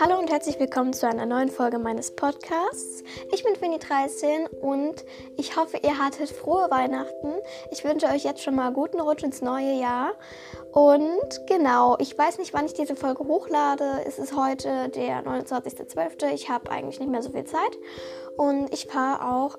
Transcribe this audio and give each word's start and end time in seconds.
Hallo 0.00 0.16
und 0.16 0.30
herzlich 0.30 0.60
willkommen 0.60 0.92
zu 0.92 1.08
einer 1.08 1.26
neuen 1.26 1.48
Folge 1.48 1.80
meines 1.80 2.14
Podcasts. 2.14 3.02
Ich 3.32 3.42
bin 3.42 3.56
Finny 3.56 3.80
13 3.80 4.46
und 4.46 5.04
ich 5.36 5.56
hoffe, 5.56 5.78
ihr 5.82 5.98
hattet 5.98 6.30
frohe 6.30 6.70
Weihnachten. 6.70 7.32
Ich 7.72 7.82
wünsche 7.82 8.06
euch 8.06 8.22
jetzt 8.22 8.44
schon 8.44 8.54
mal 8.54 8.72
guten 8.72 9.00
Rutsch 9.00 9.24
ins 9.24 9.42
neue 9.42 9.72
Jahr. 9.72 10.12
Und 10.72 11.40
genau, 11.48 11.96
ich 11.98 12.16
weiß 12.16 12.38
nicht, 12.38 12.54
wann 12.54 12.66
ich 12.66 12.74
diese 12.74 12.94
Folge 12.94 13.24
hochlade. 13.24 14.04
Es 14.06 14.20
ist 14.20 14.36
heute 14.36 14.88
der 14.90 15.24
29.12. 15.24 16.32
Ich 16.32 16.48
habe 16.48 16.70
eigentlich 16.70 17.00
nicht 17.00 17.10
mehr 17.10 17.22
so 17.22 17.32
viel 17.32 17.44
Zeit. 17.44 17.76
Und 18.36 18.72
ich 18.72 18.86
fahre 18.86 19.34
auch 19.34 19.58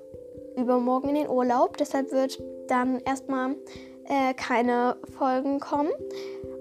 übermorgen 0.56 1.10
in 1.10 1.16
den 1.16 1.28
Urlaub. 1.28 1.76
Deshalb 1.76 2.14
wird 2.14 2.42
dann 2.70 3.02
erstmal 3.02 3.58
äh, 4.06 4.34
keine 4.36 4.96
Folgen 5.18 5.60
kommen. 5.60 5.92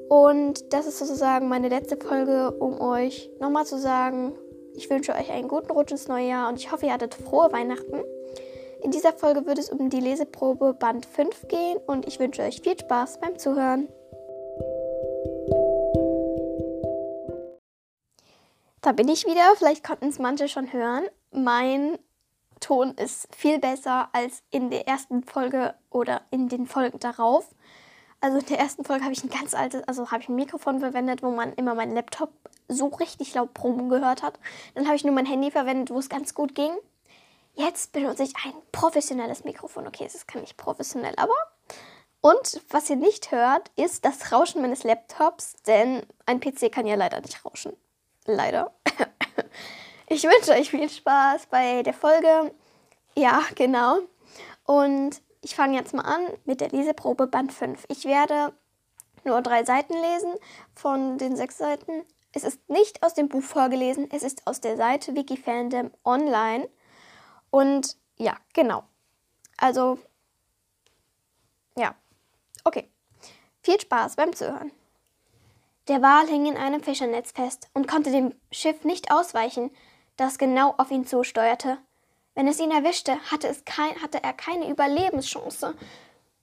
Und 0.08 0.72
das 0.72 0.86
ist 0.86 0.98
sozusagen 0.98 1.48
meine 1.48 1.68
letzte 1.68 1.96
Folge, 1.96 2.52
um 2.52 2.80
euch 2.80 3.30
nochmal 3.40 3.66
zu 3.66 3.78
sagen, 3.78 4.32
ich 4.74 4.88
wünsche 4.88 5.12
euch 5.12 5.30
einen 5.30 5.48
guten 5.48 5.70
Rutsch 5.70 5.90
ins 5.90 6.08
neue 6.08 6.28
Jahr 6.28 6.48
und 6.48 6.58
ich 6.58 6.72
hoffe, 6.72 6.86
ihr 6.86 6.92
hattet 6.92 7.14
frohe 7.14 7.52
Weihnachten. 7.52 8.02
In 8.82 8.90
dieser 8.90 9.12
Folge 9.12 9.44
wird 9.44 9.58
es 9.58 9.70
um 9.70 9.90
die 9.90 10.00
Leseprobe 10.00 10.72
Band 10.72 11.04
5 11.04 11.48
gehen 11.48 11.78
und 11.86 12.06
ich 12.06 12.20
wünsche 12.20 12.42
euch 12.42 12.60
viel 12.62 12.78
Spaß 12.78 13.20
beim 13.20 13.38
Zuhören. 13.38 13.88
Da 18.80 18.92
bin 18.92 19.08
ich 19.08 19.26
wieder, 19.26 19.42
vielleicht 19.56 19.84
konnten 19.84 20.08
es 20.08 20.18
manche 20.18 20.48
schon 20.48 20.72
hören. 20.72 21.04
Mein 21.32 21.98
Ton 22.60 22.92
ist 22.92 23.28
viel 23.34 23.58
besser 23.58 24.08
als 24.12 24.42
in 24.50 24.70
der 24.70 24.86
ersten 24.88 25.24
Folge 25.24 25.74
oder 25.90 26.22
in 26.30 26.48
den 26.48 26.66
Folgen 26.66 26.98
darauf. 26.98 27.54
Also 28.20 28.38
in 28.38 28.46
der 28.46 28.58
ersten 28.58 28.84
Folge 28.84 29.04
habe 29.04 29.12
ich 29.12 29.22
ein 29.22 29.30
ganz 29.30 29.54
altes, 29.54 29.82
also 29.86 30.10
habe 30.10 30.22
ich 30.22 30.28
ein 30.28 30.34
Mikrofon 30.34 30.80
verwendet, 30.80 31.22
wo 31.22 31.30
man 31.30 31.52
immer 31.52 31.74
meinen 31.74 31.94
Laptop 31.94 32.32
so 32.66 32.86
richtig 32.86 33.34
laut 33.34 33.54
brummen 33.54 33.88
gehört 33.88 34.22
hat. 34.22 34.38
Dann 34.74 34.86
habe 34.86 34.96
ich 34.96 35.04
nur 35.04 35.14
mein 35.14 35.26
Handy 35.26 35.50
verwendet, 35.50 35.90
wo 35.90 35.98
es 35.98 36.08
ganz 36.08 36.34
gut 36.34 36.54
ging. 36.54 36.72
Jetzt 37.54 37.92
benutze 37.92 38.24
ich 38.24 38.34
ein 38.44 38.52
professionelles 38.72 39.44
Mikrofon. 39.44 39.86
Okay, 39.86 40.04
es 40.04 40.14
ist 40.14 40.28
kann 40.28 40.40
nicht 40.42 40.56
professionell, 40.56 41.14
aber. 41.16 41.34
Und 42.20 42.60
was 42.70 42.90
ihr 42.90 42.96
nicht 42.96 43.30
hört, 43.30 43.70
ist 43.76 44.04
das 44.04 44.32
Rauschen 44.32 44.62
meines 44.62 44.82
Laptops, 44.82 45.54
denn 45.66 46.02
ein 46.26 46.40
PC 46.40 46.72
kann 46.72 46.86
ja 46.86 46.96
leider 46.96 47.20
nicht 47.20 47.44
rauschen. 47.44 47.76
Leider. 48.26 48.72
Ich 50.10 50.24
wünsche 50.24 50.52
euch 50.52 50.70
viel 50.70 50.88
Spaß 50.88 51.48
bei 51.50 51.82
der 51.82 51.92
Folge. 51.92 52.50
Ja, 53.14 53.42
genau. 53.54 53.98
Und 54.64 55.20
ich 55.40 55.54
fange 55.54 55.76
jetzt 55.76 55.94
mal 55.94 56.02
an 56.02 56.26
mit 56.44 56.60
der 56.60 56.70
Leseprobe 56.70 57.26
Band 57.26 57.52
5. 57.52 57.84
Ich 57.88 58.04
werde 58.04 58.52
nur 59.24 59.42
drei 59.42 59.64
Seiten 59.64 59.94
lesen 59.94 60.34
von 60.74 61.18
den 61.18 61.36
sechs 61.36 61.58
Seiten. 61.58 62.04
Es 62.32 62.44
ist 62.44 62.68
nicht 62.68 63.02
aus 63.02 63.14
dem 63.14 63.28
Buch 63.28 63.42
vorgelesen, 63.42 64.08
es 64.12 64.22
ist 64.22 64.46
aus 64.46 64.60
der 64.60 64.76
Seite 64.76 65.14
Wikifandom 65.14 65.90
online. 66.04 66.68
Und 67.50 67.96
ja, 68.16 68.36
genau. 68.52 68.84
Also, 69.56 69.98
ja. 71.76 71.94
Okay. 72.64 72.90
Viel 73.62 73.80
Spaß 73.80 74.16
beim 74.16 74.34
Zuhören. 74.34 74.72
Der 75.88 76.02
Wal 76.02 76.26
hing 76.26 76.46
in 76.46 76.56
einem 76.56 76.82
Fischernetz 76.82 77.32
fest 77.32 77.70
und 77.72 77.88
konnte 77.88 78.10
dem 78.10 78.34
Schiff 78.52 78.84
nicht 78.84 79.10
ausweichen, 79.10 79.70
das 80.16 80.36
genau 80.36 80.74
auf 80.76 80.90
ihn 80.90 81.06
zusteuerte. 81.06 81.78
Wenn 82.38 82.46
es 82.46 82.60
ihn 82.60 82.70
erwischte, 82.70 83.18
hatte, 83.32 83.48
es 83.48 83.64
kein, 83.64 84.00
hatte 84.00 84.22
er 84.22 84.32
keine 84.32 84.70
Überlebenschance. 84.70 85.74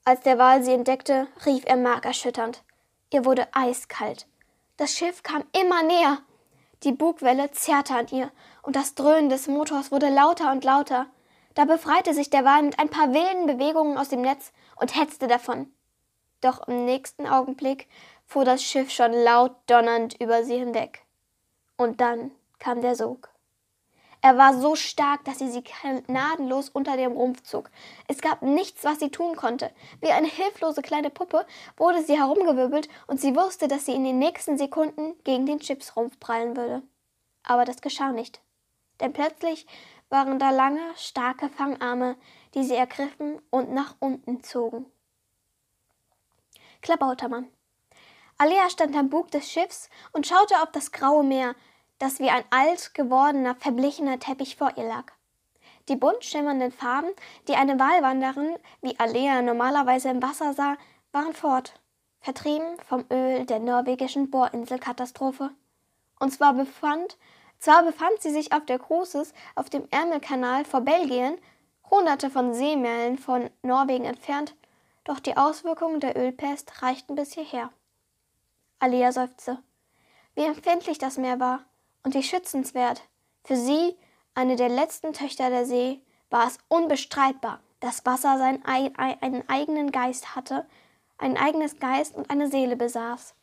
Als 0.04 0.20
der 0.20 0.38
Wal 0.38 0.62
sie 0.62 0.74
entdeckte, 0.74 1.30
rief 1.46 1.64
er 1.66 1.78
markerschütternd. 1.78 2.66
Ihr 3.14 3.24
wurde 3.24 3.48
eiskalt. 3.54 4.28
Das 4.76 4.92
Schiff 4.92 5.24
kam 5.24 5.46
immer 5.58 5.84
näher. 5.84 6.18
Die 6.84 6.92
Bugwelle 6.92 7.50
zerrte 7.52 7.96
an 7.96 8.08
ihr, 8.10 8.30
und 8.62 8.76
das 8.76 8.96
Dröhnen 8.96 9.30
des 9.30 9.48
Motors 9.48 9.90
wurde 9.90 10.10
lauter 10.10 10.52
und 10.52 10.66
lauter. 10.66 11.06
Da 11.54 11.64
befreite 11.64 12.14
sich 12.14 12.30
der 12.30 12.44
Wal 12.44 12.64
mit 12.64 12.78
ein 12.78 12.90
paar 12.90 13.14
wilden 13.14 13.46
Bewegungen 13.46 13.98
aus 13.98 14.10
dem 14.10 14.22
Netz 14.22 14.52
und 14.76 15.00
hetzte 15.00 15.28
davon. 15.28 15.72
Doch 16.42 16.68
im 16.68 16.84
nächsten 16.84 17.26
Augenblick 17.26 17.88
fuhr 18.26 18.44
das 18.44 18.62
Schiff 18.62 18.92
schon 18.92 19.14
laut 19.14 19.56
donnernd 19.68 20.20
über 20.20 20.44
sie 20.44 20.58
hinweg. 20.58 21.06
Und 21.78 22.02
dann 22.02 22.32
kam 22.60 22.82
der 22.82 22.98
Sog. 22.98 23.30
Er 24.26 24.40
war 24.40 24.60
so 24.60 24.76
stark, 24.76 25.24
dass 25.26 25.38
sie 25.38 25.52
sie 25.52 25.64
gnadenlos 25.64 26.70
unter 26.70 26.98
dem 26.98 27.12
Rumpf 27.12 27.44
zog. 27.44 27.70
Es 28.08 28.22
gab 28.22 28.42
nichts, 28.42 28.84
was 28.84 28.98
sie 28.98 29.12
tun 29.12 29.36
konnte. 29.36 29.70
Wie 30.02 30.10
eine 30.10 30.26
hilflose 30.26 30.82
kleine 30.82 31.12
Puppe 31.12 31.46
wurde 31.78 32.02
sie 32.02 32.18
herumgewirbelt 32.18 32.90
und 33.06 33.22
sie 33.22 33.36
wusste, 33.36 33.68
dass 33.68 33.86
sie 33.86 33.94
in 33.94 34.04
den 34.04 34.18
nächsten 34.18 34.58
Sekunden 34.58 35.14
gegen 35.26 35.46
den 35.46 35.60
Chipsrumpf 35.60 36.20
prallen 36.20 36.58
würde. 36.58 36.82
Aber 37.44 37.66
das 37.66 37.82
geschah 37.82 38.14
nicht. 38.14 38.42
Denn 39.00 39.14
plötzlich 39.14 39.68
waren 40.10 40.40
da 40.40 40.50
lange, 40.50 40.82
starke 40.96 41.48
Fangarme, 41.48 42.16
die 42.56 42.64
sie 42.64 42.74
ergriffen 42.74 43.40
und 43.52 43.74
nach 43.76 43.96
unten 44.00 44.42
zogen. 44.42 44.88
Klabautermann. 46.82 47.48
Alea 48.40 48.72
stand 48.72 48.96
am 48.96 49.12
Bug 49.12 49.30
des 49.30 49.52
Schiffs 49.52 49.88
und 50.14 50.26
schaute 50.26 50.56
auf 50.64 50.72
das 50.72 50.92
graue 50.92 51.24
Meer, 51.24 51.54
das 52.00 52.20
wie 52.20 52.30
ein 52.30 52.44
alt 52.50 52.94
gewordener, 52.94 53.56
verblichener 53.56 54.20
Teppich 54.20 54.56
vor 54.56 54.72
ihr 54.78 54.88
lag. 54.88 55.12
Die 55.88 55.96
bunt 55.96 56.24
schimmernden 56.26 56.72
Farben, 56.72 57.10
die 57.48 57.56
eine 57.56 57.80
Walwanderin 57.80 58.56
wie 58.82 59.00
Alea 59.00 59.42
normalerweise 59.42 60.10
im 60.10 60.22
Wasser 60.22 60.54
sah, 60.54 60.78
waren 61.12 61.34
fort, 61.34 61.80
vertrieben 62.22 62.78
vom 62.88 63.06
Öl 63.12 63.46
der 63.46 63.60
norwegischen 63.60 64.32
Bohrinselkatastrophe. 64.32 65.52
Und 66.20 66.32
zwar 66.32 66.54
befand, 66.54 67.18
zwar 67.60 67.84
befand 67.84 68.20
sie 68.20 68.32
sich 68.32 68.52
auf 68.52 68.66
der 68.66 68.80
Cruises 68.80 69.34
auf 69.56 69.70
dem 69.70 69.88
Ärmelkanal 69.92 70.66
vor 70.66 70.82
Belgien, 70.82 71.38
hunderte 71.90 72.30
von 72.32 72.54
Seemeilen 72.54 73.18
von 73.18 73.50
Norwegen 73.62 74.06
entfernt, 74.06 74.56
doch 75.04 75.20
die 75.20 75.38
Auswirkungen 75.38 76.00
der 76.00 76.18
Ölpest 76.18 76.82
reichten 76.82 77.16
bis 77.16 77.34
hierher. 77.34 77.70
Alea 78.80 79.12
seufzte. 79.12 79.60
Wie 80.34 80.44
empfindlich 80.44 80.98
das 80.98 81.18
Meer 81.18 81.40
war, 81.40 81.64
und 82.06 82.14
wie 82.14 82.24
schützenswert. 82.24 83.02
Für 83.44 83.58
sie, 83.58 83.98
eine 84.34 84.56
der 84.56 84.70
letzten 84.70 85.12
Töchter 85.12 85.50
der 85.50 85.66
See, 85.66 86.00
war 86.30 86.48
es 86.48 86.60
unbestreitbar, 86.70 87.60
dass 87.82 88.06
Wasser 88.06 88.38
seinen, 88.38 88.64
einen 88.64 89.50
eigenen 89.50 89.92
Geist 89.92 90.36
hatte, 90.36 90.66
ein 91.18 91.36
eigenes 91.36 91.80
Geist 91.80 92.16
und 92.16 92.30
eine 92.30 92.50
Seele 92.50 92.76
besaß. 92.76 93.36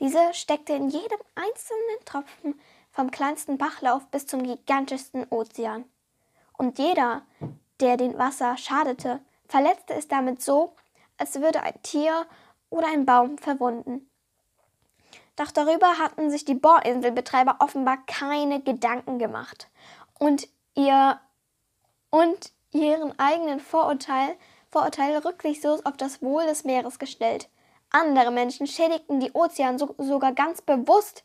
Diese 0.00 0.32
steckte 0.32 0.72
in 0.72 0.88
jedem 0.88 1.18
einzelnen 1.34 2.04
Tropfen 2.04 2.60
vom 2.90 3.10
kleinsten 3.10 3.58
Bachlauf 3.58 4.06
bis 4.08 4.26
zum 4.26 4.42
gigantischsten 4.42 5.26
Ozean. 5.30 5.84
Und 6.56 6.78
jeder, 6.78 7.22
der 7.80 7.96
dem 7.96 8.16
Wasser 8.18 8.56
schadete, 8.56 9.20
verletzte 9.46 9.94
es 9.94 10.08
damit 10.08 10.42
so, 10.42 10.74
als 11.18 11.40
würde 11.40 11.62
ein 11.62 11.82
Tier 11.82 12.26
oder 12.70 12.88
ein 12.88 13.04
Baum 13.04 13.38
verwunden. 13.38 14.08
Doch 15.36 15.50
darüber 15.50 15.98
hatten 15.98 16.30
sich 16.30 16.44
die 16.44 16.54
Bohrinselbetreiber 16.54 17.56
offenbar 17.60 17.98
keine 18.06 18.62
Gedanken 18.62 19.18
gemacht 19.18 19.68
und 20.18 20.48
ihr 20.74 21.20
und 22.10 22.52
ihren 22.72 23.18
eigenen 23.18 23.60
Vorurteil, 23.60 24.36
Vorurteile 24.70 25.24
rücksichtslos 25.24 25.84
auf 25.84 25.96
das 25.96 26.22
Wohl 26.22 26.46
des 26.46 26.64
Meeres 26.64 26.98
gestellt. 26.98 27.48
Andere 27.90 28.30
Menschen 28.30 28.66
schädigten 28.66 29.20
die 29.20 29.32
Ozean 29.32 29.78
so, 29.78 29.94
sogar 29.98 30.32
ganz 30.32 30.62
bewusst. 30.62 31.24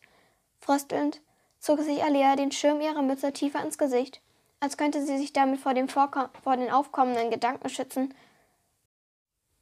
Fröstelnd 0.60 1.22
zog 1.60 1.80
sich 1.80 2.04
Alea 2.04 2.36
den 2.36 2.52
Schirm 2.52 2.82
ihrer 2.82 3.02
Mütze 3.02 3.34
tiefer 3.34 3.64
ins 3.64 3.78
Gesicht, 3.78 4.22
als 4.60 4.78
könnte 4.78 5.06
sie 5.06 5.18
sich 5.18 5.34
damit 5.34 5.60
vor, 5.60 5.74
dem 5.74 5.88
vor 5.90 6.58
den 6.58 6.72
aufkommenden 6.72 7.32
Gedanken 7.32 7.70
schützen, 7.70 8.14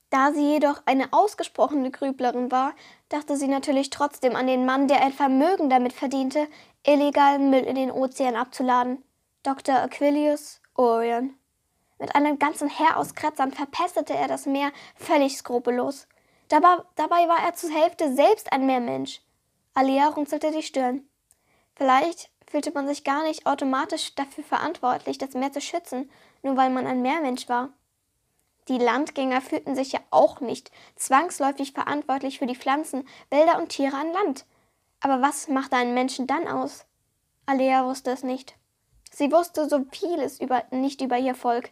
da 0.09 0.31
sie 0.33 0.53
jedoch 0.53 0.81
eine 0.85 1.13
ausgesprochene 1.13 1.91
Grüblerin 1.91 2.51
war, 2.51 2.73
dachte 3.09 3.37
sie 3.37 3.47
natürlich 3.47 3.89
trotzdem 3.89 4.35
an 4.35 4.47
den 4.47 4.65
Mann, 4.65 4.87
der 4.87 5.01
ein 5.01 5.13
Vermögen 5.13 5.69
damit 5.69 5.93
verdiente, 5.93 6.47
illegalen 6.83 7.49
Müll 7.49 7.63
in 7.63 7.75
den 7.75 7.91
Ozean 7.91 8.35
abzuladen. 8.35 9.03
Dr. 9.43 9.75
Aquilius 9.75 10.61
Orion. 10.75 11.35
Mit 11.99 12.15
einem 12.15 12.39
ganzen 12.39 12.69
Heer 12.69 12.97
aus 12.97 13.13
Kratzern 13.13 13.51
verpestete 13.51 14.13
er 14.13 14.27
das 14.27 14.45
Meer 14.45 14.71
völlig 14.95 15.37
skrupellos. 15.37 16.07
Dabei, 16.47 16.77
dabei 16.95 17.27
war 17.27 17.43
er 17.43 17.53
zur 17.53 17.69
Hälfte 17.69 18.13
selbst 18.15 18.51
ein 18.51 18.65
Meermensch. 18.65 19.21
Alia 19.73 20.07
runzelte 20.07 20.51
die 20.51 20.63
Stirn. 20.63 21.07
Vielleicht 21.75 22.31
fühlte 22.49 22.71
man 22.71 22.87
sich 22.87 23.03
gar 23.03 23.23
nicht 23.23 23.45
automatisch 23.45 24.15
dafür 24.15 24.43
verantwortlich, 24.43 25.17
das 25.17 25.33
Meer 25.33 25.51
zu 25.51 25.61
schützen, 25.61 26.09
nur 26.41 26.57
weil 26.57 26.69
man 26.69 26.87
ein 26.87 27.01
Meermensch 27.01 27.47
war. 27.47 27.69
Die 28.69 28.77
Landgänger 28.77 29.41
fühlten 29.41 29.75
sich 29.75 29.93
ja 29.93 29.99
auch 30.11 30.41
nicht 30.41 30.71
zwangsläufig 30.95 31.73
verantwortlich 31.73 32.37
für 32.37 32.45
die 32.45 32.55
Pflanzen, 32.55 33.07
Wälder 33.31 33.57
und 33.57 33.69
Tiere 33.69 33.97
an 33.97 34.13
Land. 34.13 34.45
Aber 35.01 35.23
was 35.23 35.47
machte 35.47 35.75
einen 35.75 35.95
Menschen 35.95 36.27
dann 36.27 36.47
aus? 36.47 36.85
Alea 37.47 37.83
wusste 37.83 38.11
es 38.11 38.21
nicht. 38.21 38.55
Sie 39.11 39.31
wusste 39.31 39.67
so 39.67 39.85
vieles 39.91 40.39
über, 40.39 40.65
nicht 40.69 41.01
über 41.01 41.17
ihr 41.17 41.33
Volk. 41.33 41.71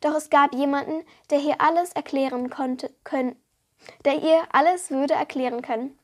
Doch 0.00 0.14
es 0.14 0.30
gab 0.30 0.54
jemanden, 0.54 1.04
der 1.30 1.40
ihr 1.40 1.60
alles 1.60 1.92
erklären 1.92 2.48
konnte, 2.48 2.94
können, 3.02 3.34
der 4.04 4.22
ihr 4.22 4.42
alles 4.52 4.90
würde 4.90 5.14
erklären 5.14 5.62
können. 5.62 5.98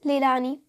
Lelani. 0.00 0.62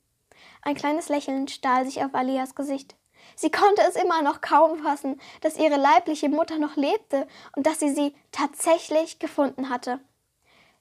Ein 0.61 0.75
kleines 0.75 1.07
Lächeln 1.07 1.47
stahl 1.47 1.85
sich 1.85 2.03
auf 2.03 2.13
Alias 2.13 2.53
Gesicht. 2.53 2.98
Sie 3.41 3.49
konnte 3.49 3.81
es 3.83 3.95
immer 3.95 4.21
noch 4.21 4.41
kaum 4.41 4.79
fassen, 4.79 5.17
dass 5.39 5.57
ihre 5.57 5.77
leibliche 5.77 6.27
Mutter 6.27 6.57
noch 6.57 6.75
lebte 6.75 7.25
und 7.55 7.65
dass 7.65 7.79
sie 7.79 7.87
sie 7.87 8.13
tatsächlich 8.33 9.17
gefunden 9.17 9.69
hatte. 9.69 10.01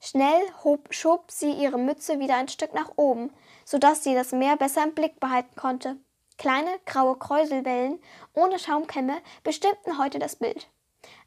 Schnell 0.01 0.41
hob, 0.65 0.93
schob 0.93 1.31
sie 1.31 1.53
ihre 1.53 1.77
Mütze 1.77 2.19
wieder 2.19 2.35
ein 2.35 2.49
Stück 2.49 2.73
nach 2.73 2.91
oben, 2.97 3.31
so 3.63 3.77
dass 3.77 4.03
sie 4.03 4.13
das 4.13 4.33
Meer 4.33 4.57
besser 4.57 4.83
im 4.83 4.93
Blick 4.93 5.21
behalten 5.21 5.55
konnte. 5.55 5.95
Kleine 6.37 6.69
graue 6.85 7.17
Kräuselwellen 7.17 7.97
ohne 8.33 8.59
Schaumkämme 8.59 9.21
bestimmten 9.45 9.97
heute 9.97 10.19
das 10.19 10.35
Bild. 10.35 10.67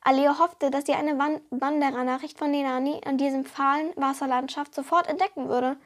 Aleo 0.02 0.38
hoffte, 0.38 0.70
dass 0.70 0.84
sie 0.84 0.92
eine 0.92 1.18
Wanderernachricht 1.48 2.36
von 2.36 2.50
Nenani 2.50 3.00
an 3.06 3.16
diesem 3.16 3.46
fahlen 3.46 3.94
Wasserlandschaft 3.96 4.74
sofort 4.74 5.08
entdecken 5.08 5.48
würde. 5.48 5.78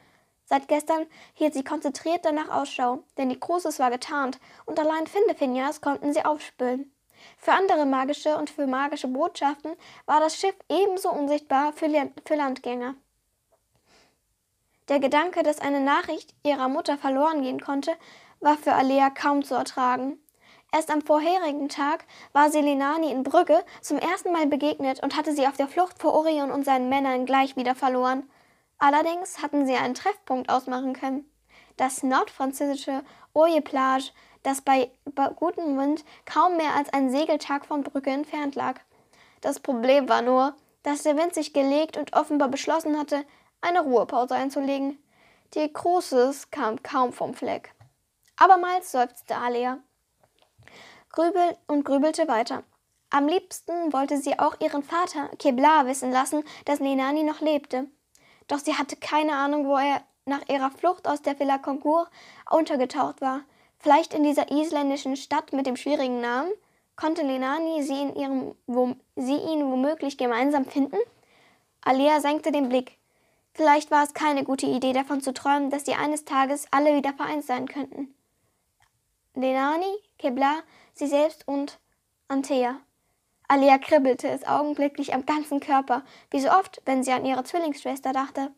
Seit 0.49 0.69
gestern 0.69 1.05
hielt 1.33 1.53
sie 1.53 1.63
konzentriert 1.63 2.23
danach 2.23 2.49
Ausschau, 2.49 3.03
denn 3.17 3.27
die 3.27 3.39
Cruises 3.39 3.79
war 3.79 3.91
getarnt 3.91 4.39
und 4.65 4.79
allein 4.79 5.05
Findefinias 5.05 5.81
konnten 5.81 6.13
sie 6.13 6.23
aufspülen. 6.23 6.93
Für 7.37 7.51
andere 7.51 7.85
magische 7.85 8.37
und 8.37 8.49
für 8.49 8.65
magische 8.65 9.09
Botschaften 9.09 9.73
war 10.05 10.21
das 10.21 10.37
Schiff 10.37 10.55
ebenso 10.69 11.11
unsichtbar 11.11 11.73
für, 11.73 11.89
für 12.25 12.35
Landgänger. 12.35 12.95
Der 14.87 15.01
Gedanke, 15.01 15.43
dass 15.43 15.59
eine 15.59 15.81
Nachricht 15.81 16.33
ihrer 16.43 16.69
Mutter 16.69 16.97
verloren 16.97 17.41
gehen 17.41 17.59
konnte, 17.59 17.91
war 18.39 18.55
für 18.55 18.73
Alea 18.73 19.09
kaum 19.09 19.43
zu 19.43 19.53
ertragen. 19.53 20.17
Erst 20.71 20.91
am 20.91 21.01
vorherigen 21.01 21.67
Tag 21.67 22.05
war 22.31 22.51
sie 22.51 22.61
Lenani 22.61 23.11
in 23.11 23.23
Brügge 23.23 23.65
zum 23.81 23.97
ersten 23.97 24.31
Mal 24.31 24.47
begegnet 24.47 25.03
und 25.03 25.17
hatte 25.17 25.33
sie 25.33 25.45
auf 25.45 25.57
der 25.57 25.67
Flucht 25.67 25.99
vor 25.99 26.13
Orion 26.13 26.51
und 26.51 26.63
seinen 26.63 26.87
Männern 26.87 27.25
gleich 27.25 27.57
wieder 27.57 27.75
verloren. 27.75 28.29
Allerdings 28.79 29.41
hatten 29.41 29.65
sie 29.65 29.75
einen 29.75 29.93
Treffpunkt 29.93 30.49
ausmachen 30.49 30.93
können. 30.93 31.29
Das 31.77 32.03
nordfranzösische 32.03 33.03
Oye-Plage, 33.33 34.11
das 34.43 34.61
bei 34.61 34.91
gutem 35.35 35.77
Wind 35.77 36.03
kaum 36.25 36.57
mehr 36.57 36.75
als 36.75 36.91
ein 36.93 37.09
Segeltag 37.09 37.65
von 37.65 37.83
Brügge 37.83 38.11
entfernt 38.11 38.55
lag. 38.55 38.79
Das 39.41 39.59
Problem 39.59 40.09
war 40.09 40.21
nur, 40.21 40.55
dass 40.83 41.03
der 41.03 41.17
Wind 41.17 41.33
sich 41.33 41.53
gelegt 41.53 41.97
und 41.97 42.13
offenbar 42.15 42.49
beschlossen 42.49 42.97
hatte, 42.97 43.25
eine 43.61 43.81
Ruhepause 43.81 44.35
einzulegen. 44.35 44.97
Die 45.53 45.71
Cruises 45.71 46.49
kam 46.51 46.81
kaum 46.83 47.13
vom 47.13 47.33
Fleck. 47.33 47.73
Abermals 48.37 48.91
seufzte 48.91 49.35
Alia 49.35 49.79
grübelt 51.17 51.57
und 51.65 51.83
grübelte 51.83 52.27
weiter. 52.27 52.63
Am 53.09 53.27
liebsten 53.27 53.91
wollte 53.91 54.17
sie 54.17 54.37
auch 54.37 54.59
ihren 54.59 54.83
Vater, 54.83 55.29
Kebla, 55.39 55.87
wissen 55.87 56.11
lassen, 56.11 56.43
dass 56.65 56.79
Nenani 56.79 57.23
noch 57.23 57.41
lebte. 57.41 57.87
Doch 58.47 58.59
sie 58.59 58.75
hatte 58.75 58.95
keine 58.95 59.33
Ahnung, 59.33 59.67
wo 59.67 59.77
er 59.77 60.01
nach 60.25 60.47
ihrer 60.49 60.71
Flucht 60.71 61.07
aus 61.07 61.21
der 61.21 61.39
Villa 61.39 61.57
Concours 61.57 62.07
untergetaucht 62.49 63.21
war. 63.21 63.41
Vielleicht 63.79 64.13
in 64.13 64.23
dieser 64.23 64.51
isländischen 64.51 65.15
Stadt 65.15 65.53
mit 65.53 65.65
dem 65.65 65.77
schwierigen 65.77 66.19
Namen? 66.19 66.51
Konnte 66.95 67.21
Lenani 67.21 67.83
sie, 67.83 68.01
in 68.01 68.15
ihrem, 68.15 68.55
wo, 68.65 68.95
sie 69.15 69.35
ihn 69.35 69.71
womöglich 69.71 70.17
gemeinsam 70.17 70.65
finden? 70.65 70.97
Alia 71.81 72.19
senkte 72.19 72.51
den 72.51 72.69
Blick. 72.69 72.97
Vielleicht 73.53 73.91
war 73.91 74.03
es 74.03 74.13
keine 74.13 74.43
gute 74.43 74.65
Idee, 74.65 74.93
davon 74.93 75.21
zu 75.21 75.33
träumen, 75.33 75.69
dass 75.69 75.85
sie 75.85 75.93
eines 75.93 76.25
Tages 76.25 76.67
alle 76.71 76.95
wieder 76.95 77.13
vereint 77.13 77.45
sein 77.45 77.67
könnten. 77.67 78.13
Lenani, 79.35 79.95
Kebla 80.17 80.63
sie 80.93 81.07
selbst 81.07 81.47
und 81.47 81.79
Antea. 82.27 82.77
Alia 83.47 83.77
kribbelte 83.77 84.27
es 84.29 84.45
augenblicklich 84.45 85.13
am 85.13 85.25
ganzen 85.25 85.59
Körper, 85.59 86.03
wie 86.31 86.39
so 86.39 86.49
oft, 86.49 86.81
wenn 86.85 87.03
sie 87.03 87.11
an 87.11 87.25
ihre 87.25 87.43
Zwillingsschwester 87.43 88.11
dachte. 88.11 88.51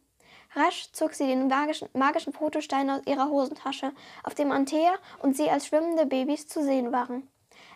Rasch 0.56 0.92
zog 0.94 1.14
sie 1.14 1.28
den 1.28 1.48
magischen, 1.48 1.90
magischen 1.94 2.34
Fotostein 2.34 2.90
aus 2.90 3.02
ihrer 3.06 3.30
Hosentasche, 3.30 3.92
auf 4.24 4.34
dem 4.34 4.52
Antea 4.52 4.94
und 5.20 5.38
sie 5.38 5.50
als 5.50 5.68
schwimmende 5.68 6.08
Babys 6.08 6.48
zu 6.48 6.64
sehen 6.64 6.92
waren. 6.92 7.28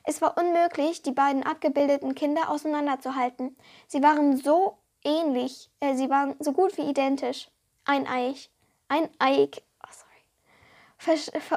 Es 0.04 0.22
war 0.22 0.38
unmöglich, 0.38 1.02
die 1.04 1.12
beiden 1.12 1.44
abgebildeten 1.44 2.16
Kinder 2.16 2.50
auseinanderzuhalten. 2.50 3.56
Sie 3.88 4.02
waren 4.02 4.38
so 4.38 4.78
ähnlich, 5.04 5.70
äh, 5.80 5.94
sie 5.96 6.10
waren 6.10 6.36
so 6.40 6.52
gut 6.52 6.78
wie 6.78 6.90
identisch. 6.90 7.50
Ein 7.86 8.08
Eich, 8.08 8.50
ein 8.88 9.10
Eik, 9.20 9.62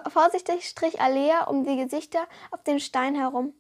Vorsichtig 0.09 0.69
strich 0.69 1.01
Alea 1.01 1.45
um 1.45 1.65
die 1.65 1.77
Gesichter 1.77 2.27
auf 2.51 2.65
dem 2.65 2.81
Stein 2.81 3.15
herum. 3.15 3.55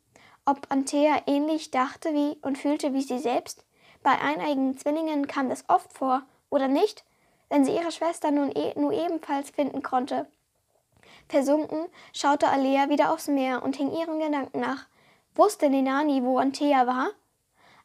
Ob 0.48 0.69
Antea 0.69 1.22
ähnlich 1.26 1.72
dachte 1.72 2.14
wie 2.14 2.38
und 2.40 2.56
fühlte 2.56 2.94
wie 2.94 3.02
sie 3.02 3.19
selbst? 3.19 3.64
Bei 4.04 4.12
eineigen 4.20 4.78
Zwillingen 4.78 5.26
kam 5.26 5.48
das 5.48 5.69
oft 5.69 5.93
vor, 5.93 6.22
oder 6.50 6.69
nicht? 6.69 7.04
Wenn 7.48 7.64
sie 7.64 7.75
ihre 7.75 7.90
Schwester 7.90 8.31
nun 8.31 8.52
e 8.54 8.72
nur 8.78 8.93
ebenfalls 8.93 9.50
finden 9.50 9.82
konnte. 9.82 10.28
Versunken 11.28 11.87
schaute 12.12 12.46
Alea 12.46 12.88
wieder 12.88 13.10
aufs 13.12 13.26
Meer 13.26 13.64
und 13.64 13.75
hing 13.75 13.93
ihren 13.93 14.20
Gedanken 14.20 14.60
nach. 14.60 14.87
Wusste 15.34 15.69
Nenani, 15.69 16.22
wo 16.22 16.38
Antea 16.38 16.87
war? 16.87 17.10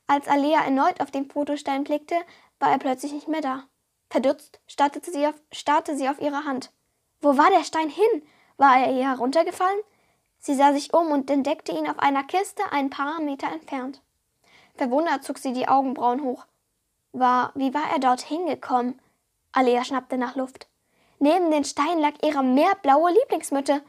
Als 0.06 0.28
Alea 0.28 0.64
erneut 0.64 1.02
auf 1.02 1.10
den 1.10 1.32
Fotostein 1.32 1.84
blickte, 1.84 2.16
war 2.60 2.70
er 2.70 2.78
plötzlich 2.78 3.12
nicht 3.12 3.28
mehr 3.28 3.42
da. 3.42 3.64
Verdutzt 4.12 4.60
starrte 4.68 5.02
sie 5.04 5.26
auf, 5.26 5.36
starrte 5.52 5.98
sie 5.98 6.08
auf 6.08 6.22
ihre 6.22 6.46
Hand. 6.46 6.72
Wo 7.22 7.38
war 7.38 7.50
der 7.50 7.64
Stein 7.64 7.90
hin? 7.90 8.22
War 8.58 8.78
er 8.78 8.94
ihr 8.94 9.10
heruntergefallen? 9.10 9.80
Sie 10.42 10.56
sah 10.56 10.74
sich 10.74 10.94
um 10.94 11.12
und 11.12 11.30
entdeckte 11.30 11.72
ihn 11.72 11.88
auf 11.88 12.00
einer 12.00 12.24
Kiste 12.24 12.64
ein 12.72 12.90
paar 12.90 13.22
Meter 13.22 13.48
entfernt. 13.48 14.02
Verwundert 14.76 15.24
zog 15.24 15.38
sie 15.38 15.54
die 15.54 15.68
Augenbrauen 15.68 16.24
hoch. 16.24 16.46
War, 17.12 17.52
wie 17.54 17.74
war 17.76 17.92
er 17.92 18.00
dort 18.00 18.22
hingekommen? 18.22 19.00
Alea 19.52 19.86
schnappte 19.86 20.18
nach 20.18 20.36
Luft. 20.36 20.68
Neben 21.20 21.52
den 21.52 21.64
Stein 21.64 22.00
lag 22.00 22.14
ihre 22.24 22.42
meerblaue 22.42 23.12
Lieblingsmütte, 23.12 23.84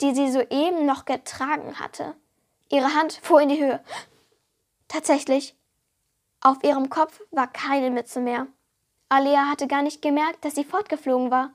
die 0.00 0.12
sie 0.12 0.32
soeben 0.32 0.86
noch 0.86 1.04
getragen 1.04 1.78
hatte. 1.78 2.16
Ihre 2.68 2.94
Hand 2.94 3.20
fuhr 3.22 3.40
in 3.40 3.50
die 3.50 3.62
Höhe. 3.62 3.82
Tatsächlich, 4.88 5.56
auf 6.40 6.64
ihrem 6.64 6.90
Kopf 6.90 7.20
war 7.30 7.46
keine 7.46 7.90
Mütze 7.90 8.20
mehr. 8.20 8.48
Alea 9.08 9.48
hatte 9.48 9.68
gar 9.68 9.82
nicht 9.82 10.02
gemerkt, 10.02 10.44
dass 10.44 10.56
sie 10.56 10.64
fortgeflogen 10.64 11.30
war. 11.30 11.52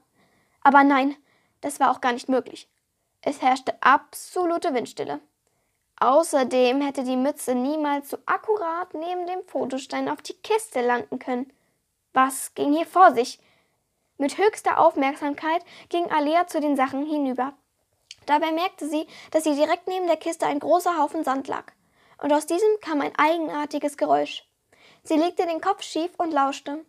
Aber 0.61 0.85
nein, 0.85 1.17
das 1.59 1.81
war 1.81 1.91
auch 1.91 1.99
gar 1.99 2.13
nicht 2.13 2.29
möglich. 2.29 2.69
Es 3.25 3.41
herrschte 3.41 3.73
absolute 3.81 4.73
Windstille. 4.73 5.21
Außerdem 5.97 6.81
hätte 6.81 7.05
die 7.05 7.15
Mütze 7.15 7.55
niemals 7.55 8.09
so 8.09 8.17
akkurat 8.25 8.93
neben 8.93 9.25
dem 9.25 9.43
Fotostein 9.47 10.09
auf 10.09 10.21
die 10.21 10.33
Kiste 10.33 10.81
landen 10.81 11.19
können. 11.19 11.51
Was 12.11 12.53
ging 12.53 12.73
hier 12.73 12.85
vor 12.85 13.13
sich? 13.13 13.39
Mit 14.17 14.37
höchster 14.37 14.77
Aufmerksamkeit 14.77 15.63
ging 15.87 16.11
Alea 16.11 16.47
zu 16.47 16.59
den 16.59 16.75
Sachen 16.75 17.05
hinüber. 17.05 17.53
Dabei 18.25 18.51
merkte 18.51 18.87
sie, 18.87 19.07
dass 19.31 19.45
sie 19.45 19.55
direkt 19.55 19.87
neben 19.87 20.07
der 20.07 20.17
Kiste 20.17 20.45
ein 20.45 20.59
großer 20.59 20.97
Haufen 20.97 21.23
Sand 21.23 21.47
lag. 21.47 21.71
Und 22.21 22.33
aus 22.33 22.45
diesem 22.45 22.69
kam 22.81 22.99
ein 22.99 23.15
eigenartiges 23.17 23.95
Geräusch. 23.95 24.45
Sie 25.03 25.15
legte 25.15 25.45
den 25.45 25.61
Kopf 25.61 25.81
schief 25.81 26.11
und 26.17 26.31
lauschte. 26.31 26.85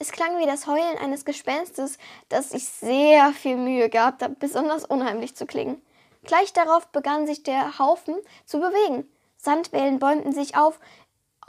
Es 0.00 0.12
klang 0.12 0.38
wie 0.38 0.46
das 0.46 0.66
Heulen 0.66 0.96
eines 0.98 1.24
Gespenstes, 1.24 1.98
das 2.28 2.50
sich 2.50 2.68
sehr 2.68 3.32
viel 3.32 3.56
Mühe 3.56 3.88
gab, 3.88 4.22
besonders 4.38 4.84
unheimlich 4.84 5.34
zu 5.34 5.44
klingen. 5.44 5.82
Gleich 6.22 6.52
darauf 6.52 6.88
begann 6.88 7.26
sich 7.26 7.42
der 7.42 7.78
Haufen 7.78 8.14
zu 8.44 8.60
bewegen. 8.60 9.10
Sandwellen 9.36 9.98
bäumten 9.98 10.32
sich 10.32 10.56
auf 10.56 10.78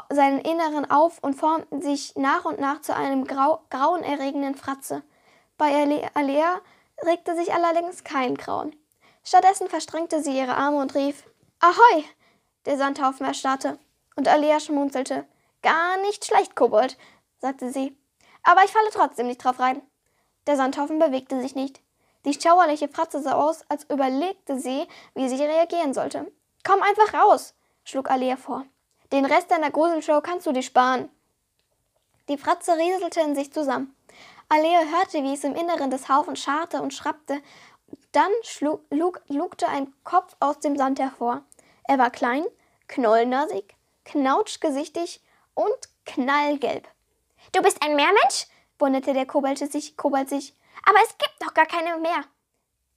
seinen 0.10 0.40
Inneren 0.40 0.90
auf 0.90 1.20
und 1.22 1.36
formten 1.36 1.82
sich 1.82 2.16
nach 2.16 2.46
und 2.46 2.60
nach 2.60 2.82
zu 2.82 2.96
einem 2.96 3.26
grau 3.26 3.62
grauenerregenden 3.70 4.56
Fratze. 4.56 5.04
Bei 5.58 6.08
Alea 6.14 6.62
regte 7.06 7.36
sich 7.36 7.54
allerdings 7.54 8.04
kein 8.04 8.36
Grauen. 8.36 8.76
Stattdessen 9.24 9.68
verstrengte 9.68 10.24
sie 10.24 10.38
ihre 10.38 10.56
Arme 10.56 10.78
und 10.78 10.96
rief 10.96 11.24
Ahoi! 11.60 12.04
Der 12.66 12.78
Sandhaufen 12.78 13.26
erstarrte, 13.26 13.78
und 14.16 14.28
Alea 14.28 14.60
schmunzelte. 14.60 15.26
Gar 15.62 15.98
nicht 16.02 16.26
schlecht, 16.26 16.56
Kobold, 16.56 16.98
sagte 17.40 17.72
sie. 17.72 17.99
Aber 18.44 18.64
ich 18.64 18.72
falle 18.72 18.90
trotzdem 18.92 19.28
nicht 19.28 19.44
drauf 19.44 19.60
rein. 19.60 19.82
Der 20.48 20.56
Sandhaufen 20.56 21.00
bewegte 21.00 21.40
sich 21.42 21.56
nicht. 21.56 21.82
Die 22.26 22.34
schauerliche 22.34 22.90
Fratze 22.90 23.22
sah 23.22 23.34
aus, 23.34 23.64
als 23.70 23.86
überlegte 23.86 24.60
sie, 24.60 24.88
wie 25.14 25.30
sie 25.30 25.44
reagieren 25.44 25.94
sollte. 25.94 26.32
Komm 26.64 26.82
einfach 26.82 27.14
raus, 27.14 27.54
schlug 27.84 28.10
Alia 28.10 28.36
vor. 28.36 28.66
Den 29.12 29.26
Rest 29.26 29.52
deiner 29.52 29.72
Gruselshow 29.72 30.22
kannst 30.22 30.46
du 30.46 30.52
dir 30.52 30.62
sparen. 30.62 31.10
Die 32.28 32.38
Fratze 32.38 32.78
rieselte 32.78 33.22
in 33.22 33.36
sich 33.36 33.52
zusammen. 33.52 33.96
Alea 34.50 34.82
hörte, 34.82 35.24
wie 35.24 35.34
es 35.34 35.44
im 35.44 35.56
Inneren 35.56 35.90
des 35.92 36.10
Haufens 36.10 36.40
scharrte 36.40 36.82
und 36.82 36.94
schrappte. 36.94 37.42
Dann 38.12 38.32
schlug, 38.44 38.82
lug, 38.90 39.22
lugte 39.28 39.68
ein 39.68 39.94
Kopf 40.04 40.36
aus 40.40 40.60
dem 40.60 40.76
Sand 40.76 41.00
hervor. 41.00 41.44
Er 41.84 41.98
war 41.98 42.12
klein, 42.12 42.46
knollnasig, 42.88 43.76
knautschgesichtig 44.06 45.24
und 45.54 45.78
knallgelb. 46.06 46.88
Du 47.52 47.62
bist 47.62 47.82
ein 47.84 47.96
Meermensch? 47.96 48.48
wunderte 48.78 49.14
der 49.14 49.26
Kobold 49.26 49.58
sich, 49.58 49.98
Kobold 49.98 50.30
sich. 50.30 50.56
Aber 50.88 51.00
es 51.04 51.18
gibt 51.18 51.36
doch 51.42 51.54
gar 51.54 51.66
keine 51.66 51.98
mehr. 51.98 52.24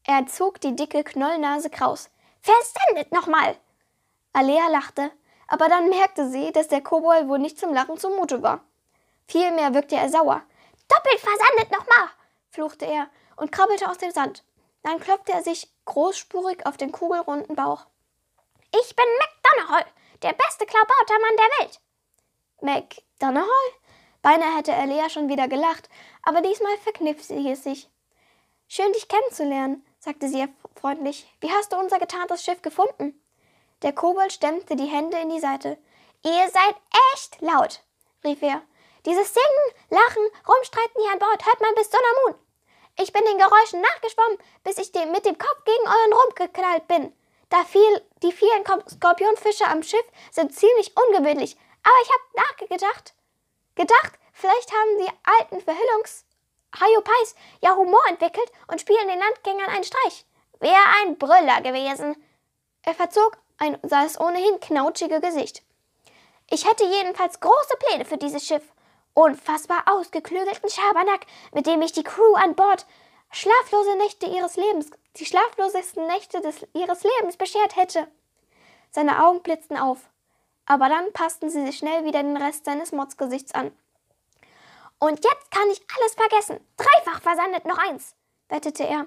Er 0.05 0.27
zog 0.27 0.61
die 0.61 0.77
dicke 0.77 1.05
Knollnase 1.05 1.71
kraus. 1.71 2.11
Versendet 2.41 3.13
nochmal! 3.13 3.57
Alea 4.33 4.69
lachte, 4.69 5.11
aber 5.47 5.69
dann 5.69 5.89
merkte 5.89 6.29
sie, 6.29 6.53
dass 6.53 6.69
der 6.69 6.83
Kobold 6.83 7.29
wohl 7.29 7.39
nicht 7.39 7.59
zum 7.59 7.73
Lachen 7.73 7.99
zumute 7.99 8.43
war. 8.43 8.65
Vielmehr 9.27 9.75
wirkte 9.75 9.97
er 9.97 10.09
sauer. 10.09 10.43
Doppelt 10.89 11.21
versandet 11.21 11.71
nochmal! 11.71 12.09
fluchte 12.51 12.85
er 12.85 13.09
und 13.37 13.53
krabbelte 13.53 13.89
aus 13.89 13.99
dem 13.99 14.11
Sand. 14.11 14.45
Dann 14.83 15.01
klopfte 15.01 15.33
er 15.33 15.43
sich 15.43 15.73
großspurig 15.85 16.67
auf 16.67 16.77
den 16.77 16.93
kugelrunden 16.93 17.57
Bauch. 17.57 17.87
Ich 18.75 18.97
bin 18.97 19.07
McDonagall, 19.19 19.87
der 20.23 20.33
beste 20.33 20.67
Klaubautermann 20.67 21.37
der 21.37 21.47
Welt. 21.59 21.81
McDonagall? 22.61 23.82
Beinahe 24.23 24.57
hätte 24.57 24.75
Alea 24.75 25.11
schon 25.11 25.29
wieder 25.29 25.49
gelacht, 25.49 25.89
aber 26.23 26.41
diesmal 26.41 26.77
verkniff 26.79 27.23
sie 27.23 27.51
es 27.51 27.65
sich. 27.65 27.91
Schön, 28.69 28.93
dich 28.93 29.09
kennenzulernen, 29.09 29.85
sagte 29.99 30.29
sie 30.29 30.47
freundlich. 30.81 31.27
Wie 31.41 31.51
hast 31.51 31.73
du 31.73 31.77
unser 31.77 31.99
getarntes 31.99 32.45
Schiff 32.45 32.63
gefunden? 32.63 33.21
Der 33.83 33.93
Kobold 33.93 34.33
stemmte 34.33 34.77
die 34.77 34.87
Hände 34.87 35.19
in 35.19 35.29
die 35.29 35.41
Seite. 35.41 35.77
Ihr 36.25 36.49
seid 36.49 36.77
echt 37.13 37.41
laut, 37.41 37.83
rief 38.25 38.41
er. 38.43 38.63
Dieses 39.05 39.35
Singen, 39.35 39.89
Lachen, 39.91 40.23
Rumstreiten 40.49 41.03
hier 41.03 41.13
an 41.13 41.19
Bord 41.19 41.45
hört 41.45 41.61
man 41.61 41.75
bis 41.75 41.91
Sonnermond. 41.91 42.39
Ich 43.01 43.13
bin 43.13 43.25
den 43.25 43.39
Geräuschen 43.39 43.81
nachgeschwommen, 43.81 44.39
bis 44.63 44.79
ich 44.79 44.93
dem, 44.93 45.11
mit 45.11 45.27
dem 45.27 45.37
Kopf 45.37 45.65
gegen 45.65 45.89
euren 45.89 46.13
Rumpf 46.13 46.35
geknallt 46.37 46.87
bin. 46.87 47.13
Da 47.49 47.65
viel, 47.65 48.01
die 48.23 48.31
vielen 48.31 48.65
Skorpionfische 48.89 49.67
am 49.67 49.83
Schiff 49.83 50.05
sind 50.31 50.55
ziemlich 50.55 50.95
ungewöhnlich, 50.97 51.57
aber 51.83 51.97
ich 52.03 52.11
habe 52.11 52.49
nachgedacht. 52.49 53.15
Gedacht, 53.75 54.13
vielleicht 54.33 54.71
haben 54.73 54.99
die 54.99 55.13
alten 55.25 55.61
Verhüllungs 55.61 56.25
Hayopais 56.79 57.35
ja 57.61 57.77
Humor 57.77 58.03
entwickelt 58.09 58.51
und 58.69 58.81
spielen 58.81 59.09
den 59.09 59.19
Landgängern 59.19 59.69
einen 59.69 59.85
Streich. 59.85 60.25
Wäre 60.61 60.83
ein 61.03 61.19
Brüller 61.19 61.61
gewesen. 61.61 62.17
Er 62.83 62.95
verzog 62.95 63.37
ein, 63.59 63.79
das 63.83 64.19
ohnehin 64.19 64.61
knautschige 64.61 65.21
Gesicht. 65.21 65.63
Ich 66.51 66.69
hätte 66.69 66.85
jedenfalls 66.85 67.41
große 67.41 67.77
Pläne 67.79 68.05
für 68.05 68.17
dieses 68.17 68.47
Schiff. 68.47 68.63
Unfassbar 69.15 69.85
ausgeklügelten 69.87 70.71
Schabernack, 70.71 71.27
mit 71.53 71.67
dem 71.67 71.83
ich 71.83 71.93
die 71.93 72.03
Crew 72.03 72.35
an 72.35 72.55
Bord 72.55 72.87
schlaflose 73.31 73.97
Nächte 73.97 74.27
ihres 74.27 74.57
Lebens, 74.57 74.91
die 75.17 75.27
schlaflosesten 75.27 76.07
Nächte 76.07 76.41
des, 76.41 76.67
ihres 76.75 77.03
Lebens 77.03 77.37
beschert 77.37 77.77
hätte. 77.77 78.09
Seine 78.91 79.25
Augen 79.25 79.43
blitzten 79.43 79.79
auf, 79.79 79.99
aber 80.73 80.89
dann 80.89 81.13
passten 81.13 81.51
sie 81.51 81.67
sich 81.67 81.77
schnell 81.77 82.07
wieder 82.07 82.23
den 82.23 82.39
Rest 82.39 82.65
seines 82.65 82.93
Motzgesichts 82.93 83.53
an. 83.53 83.77
Und 84.99 85.23
jetzt 85.23 85.51
kann 85.51 85.69
ich 85.71 85.83
alles 85.99 86.15
vergessen. 86.15 86.67
Dreifach 86.79 87.21
versandet 87.21 87.67
noch 87.67 87.77
eins, 87.77 88.15
wettete 88.49 88.85
er. 88.85 89.05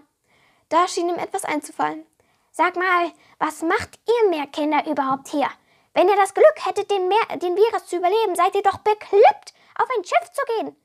Da 0.69 0.87
schien 0.87 1.09
ihm 1.09 1.15
etwas 1.15 1.43
einzufallen. 1.43 2.05
Sag 2.51 2.75
mal, 2.75 3.11
was 3.39 3.63
macht 3.63 3.99
ihr 4.07 4.29
Meerkinder 4.29 4.85
überhaupt 4.85 5.29
hier? 5.29 5.49
Wenn 5.95 6.07
ihr 6.07 6.15
das 6.15 6.35
Glück 6.35 6.65
hättet, 6.67 6.91
den, 6.91 7.07
Meer, 7.07 7.37
den 7.37 7.55
Virus 7.55 7.87
zu 7.87 7.95
überleben, 7.95 8.35
seid 8.35 8.53
ihr 8.53 8.61
doch 8.61 8.77
bekloppt, 8.77 9.55
auf 9.79 9.89
ein 9.97 10.03
Schiff 10.03 10.31
zu 10.33 10.45
gehen. 10.57 10.75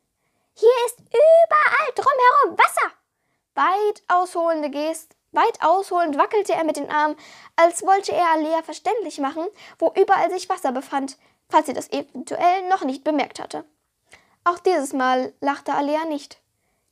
Hier 0.54 0.86
ist 0.86 0.98
überall 1.00 1.92
drumherum 1.94 2.58
Wasser. 2.58 2.90
Weit 3.54 4.02
ausholende 4.08 4.70
Gest, 4.70 5.14
weit 5.32 5.62
ausholend 5.62 6.18
wackelte 6.18 6.52
er 6.52 6.64
mit 6.64 6.76
den 6.76 6.90
Armen, 6.90 7.16
als 7.56 7.84
wollte 7.84 8.12
er 8.12 8.30
Alea 8.32 8.62
verständlich 8.62 9.18
machen, 9.18 9.46
wo 9.78 9.92
überall 9.96 10.30
sich 10.30 10.48
Wasser 10.48 10.72
befand, 10.72 11.18
falls 11.48 11.66
sie 11.66 11.72
das 11.72 11.90
eventuell 11.90 12.68
noch 12.68 12.84
nicht 12.84 13.04
bemerkt 13.04 13.40
hatte. 13.40 13.64
Auch 14.44 14.58
dieses 14.58 14.92
Mal 14.92 15.32
lachte 15.40 15.74
Alea 15.74 16.04
nicht. 16.06 16.40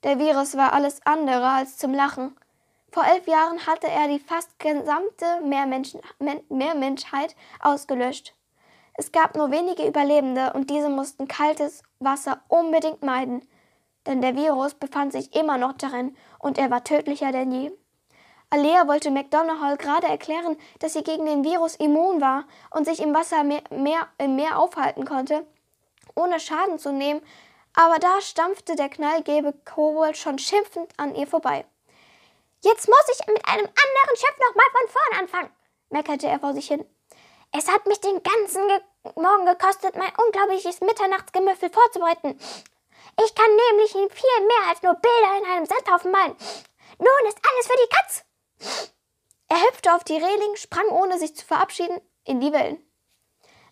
Der 0.04 0.18
Virus 0.18 0.56
war 0.56 0.72
alles 0.72 1.00
andere 1.04 1.48
als 1.48 1.76
zum 1.76 1.92
Lachen. 1.92 2.36
Vor 2.90 3.04
elf 3.04 3.26
Jahren 3.26 3.66
hatte 3.66 3.88
er 3.88 4.08
die 4.08 4.18
fast 4.18 4.58
gesamte 4.58 5.40
Meermenschen 5.44 6.00
Meermenschheit 6.48 7.34
ausgelöscht. 7.60 8.34
Es 8.94 9.12
gab 9.12 9.36
nur 9.36 9.50
wenige 9.50 9.86
Überlebende 9.86 10.52
und 10.54 10.70
diese 10.70 10.88
mussten 10.88 11.28
kaltes 11.28 11.82
Wasser 12.00 12.42
unbedingt 12.48 13.02
meiden, 13.02 13.48
denn 14.06 14.22
der 14.22 14.36
Virus 14.36 14.74
befand 14.74 15.12
sich 15.12 15.34
immer 15.34 15.58
noch 15.58 15.74
darin 15.74 16.16
und 16.38 16.58
er 16.58 16.70
war 16.70 16.82
tödlicher 16.82 17.30
denn 17.30 17.52
je. 17.52 17.70
Alea 18.50 18.88
wollte 18.88 19.10
McDonagall 19.10 19.76
gerade 19.76 20.06
erklären, 20.06 20.56
dass 20.78 20.94
sie 20.94 21.02
gegen 21.02 21.26
den 21.26 21.44
Virus 21.44 21.76
immun 21.76 22.20
war 22.20 22.44
und 22.70 22.86
sich 22.86 23.00
im 23.00 23.14
Wasser 23.14 23.44
mehr, 23.44 23.62
mehr, 23.70 24.08
im 24.16 24.36
Meer 24.36 24.58
aufhalten 24.58 25.04
konnte, 25.04 25.46
ohne 26.14 26.40
Schaden 26.40 26.78
zu 26.78 26.90
nehmen, 26.90 27.20
aber 27.74 27.98
da 27.98 28.20
stampfte 28.22 28.74
der 28.74 28.88
knallgelbe 28.88 29.52
Kobold 29.64 30.16
schon 30.16 30.38
schimpfend 30.38 30.90
an 30.96 31.14
ihr 31.14 31.26
vorbei. 31.26 31.66
Jetzt 32.62 32.88
muss 32.88 33.04
ich 33.12 33.26
mit 33.26 33.46
einem 33.46 33.66
anderen 33.66 34.16
Schiff 34.16 34.34
nochmal 34.48 34.66
von 34.72 34.88
vorn 34.88 35.20
anfangen, 35.20 35.50
meckerte 35.90 36.26
er 36.26 36.40
vor 36.40 36.54
sich 36.54 36.68
hin. 36.68 36.84
Es 37.52 37.70
hat 37.70 37.86
mich 37.86 38.00
den 38.00 38.22
ganzen 38.22 38.66
Ge 38.68 38.80
Morgen 39.14 39.46
gekostet, 39.46 39.96
mein 39.96 40.12
unglaubliches 40.16 40.80
Mitternachtsgemüffel 40.80 41.70
vorzubereiten. 41.70 42.38
Ich 43.24 43.34
kann 43.34 43.50
nämlich 43.70 43.92
viel 43.92 44.46
mehr 44.46 44.68
als 44.68 44.82
nur 44.82 44.94
Bilder 44.94 45.38
in 45.38 45.50
einem 45.50 45.66
Sandhaufen 45.66 46.10
malen. 46.10 46.36
Nun 46.98 47.28
ist 47.28 47.38
alles 47.42 47.66
für 47.66 47.76
die 47.76 47.96
Katz. 47.96 48.27
Er 49.48 49.60
hüpfte 49.68 49.94
auf 49.94 50.04
die 50.04 50.16
Reling, 50.16 50.56
sprang 50.56 50.88
ohne 50.88 51.18
sich 51.18 51.34
zu 51.34 51.44
verabschieden 51.44 52.00
in 52.24 52.40
die 52.40 52.52
Wellen. 52.52 52.78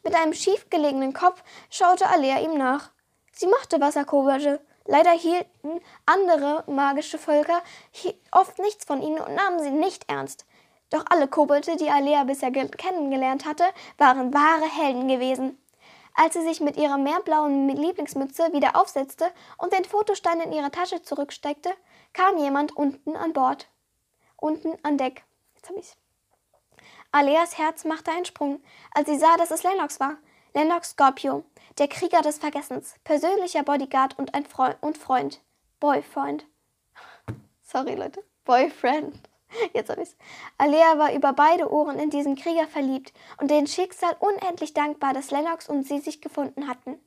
Mit 0.03 0.15
einem 0.15 0.33
schiefgelegenen 0.33 1.13
Kopf 1.13 1.43
schaute 1.69 2.09
Alea 2.09 2.41
ihm 2.41 2.57
nach. 2.57 2.91
Sie 3.33 3.47
mochte 3.47 3.81
Wasserkobolde. 3.81 4.65
Leider 4.85 5.11
hielten 5.11 5.81
andere 6.07 6.65
magische 6.69 7.19
Völker 7.19 7.61
oft 8.31 8.59
nichts 8.59 8.85
von 8.85 9.03
ihnen 9.03 9.21
und 9.21 9.35
nahmen 9.35 9.61
sie 9.61 9.71
nicht 9.71 10.09
ernst. 10.09 10.47
Doch 10.91 11.05
alle 11.11 11.27
Kobolde, 11.27 11.77
die 11.77 11.91
Alea 11.91 12.25
bisher 12.25 12.53
kennengelernt 12.53 13.45
hatte, 13.45 13.65
waren 13.99 14.33
wahre 14.33 14.71
Helden 14.71 15.09
gewesen. 15.09 15.61
Als 16.15 16.35
sie 16.35 16.43
sich 16.43 16.61
mit 16.61 16.77
ihrer 16.77 16.97
meerblauen 16.97 17.69
Lieblingsmütze 17.69 18.53
wieder 18.53 18.77
aufsetzte 18.77 19.27
und 19.59 19.73
den 19.73 19.85
Fotostein 19.85 20.41
in 20.41 20.53
ihre 20.53 20.71
Tasche 20.71 21.03
zurücksteckte, 21.03 21.71
kam 22.13 22.39
jemand 22.39 22.77
unten 22.77 23.17
an 23.17 23.33
Bord. 23.33 23.69
Unten 24.47 24.79
an 24.85 24.97
Deck. 24.97 25.25
Jetzt 25.57 25.69
hab 25.69 25.77
ich's. 25.77 25.97
Aleas 27.11 27.59
Herz 27.59 27.85
machte 27.85 28.13
einen 28.13 28.27
Sprung, 28.27 28.63
als 28.95 29.09
sie 29.09 29.19
sah, 29.19 29.37
dass 29.37 29.51
es 29.51 29.65
Lennox 29.65 29.99
war. 29.99 30.19
Lennox 30.55 30.91
Scorpio, 30.91 31.43
der 31.79 31.89
Krieger 31.89 32.23
des 32.23 32.39
Vergessens, 32.39 32.95
persönlicher 33.03 33.65
Bodyguard 33.65 34.17
und 34.21 34.37
ein 34.37 34.47
Freund 34.47 34.77
und 34.83 34.99
Freund. 34.99 35.41
Boyfriend. 35.81 36.47
Sorry, 37.61 37.97
Leute. 37.97 38.23
Boyfriend. 38.45 39.19
Jetzt 39.75 39.91
hab 39.91 39.99
ich's. 39.99 40.17
Alea 40.59 40.97
war 40.97 41.13
über 41.13 41.33
beide 41.33 41.73
Ohren 41.73 41.99
in 41.99 42.11
diesen 42.11 42.37
Krieger 42.37 42.69
verliebt 42.69 43.13
und 43.41 43.51
dem 43.51 43.67
Schicksal 43.67 44.15
unendlich 44.21 44.75
dankbar, 44.75 45.13
dass 45.13 45.33
Lennox 45.33 45.69
und 45.69 45.89
sie 45.89 45.99
sich 45.99 46.21
gefunden 46.21 46.69
hatten. 46.69 47.01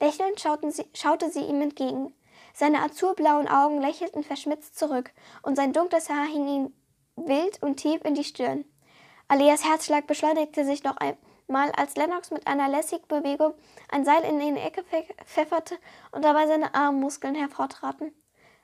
Lächelnd 0.00 0.40
sie, 0.72 0.88
schaute 0.94 1.30
sie 1.30 1.42
ihm 1.42 1.60
entgegen. 1.60 2.14
Seine 2.58 2.82
azurblauen 2.82 3.46
Augen 3.46 3.80
lächelten 3.80 4.24
verschmitzt 4.24 4.76
zurück 4.76 5.12
und 5.42 5.54
sein 5.54 5.72
dunkles 5.72 6.10
Haar 6.10 6.26
hing 6.26 6.48
ihm 6.48 6.72
wild 7.14 7.62
und 7.62 7.76
tief 7.76 8.04
in 8.04 8.14
die 8.14 8.24
Stirn. 8.24 8.64
Aleas 9.28 9.64
Herzschlag 9.64 10.08
beschleunigte 10.08 10.64
sich 10.64 10.82
noch 10.82 10.96
ein, 10.96 11.16
Mal 11.46 11.70
als 11.70 11.94
Lennox 11.94 12.32
mit 12.32 12.48
einer 12.48 12.68
lässigen 12.68 13.06
Bewegung 13.06 13.54
ein 13.88 14.04
Seil 14.04 14.24
in 14.24 14.40
die 14.40 14.60
Ecke 14.60 14.84
pfefferte 15.24 15.78
und 16.10 16.24
dabei 16.24 16.48
seine 16.48 16.74
Armmuskeln 16.74 17.36
hervortraten. 17.36 18.12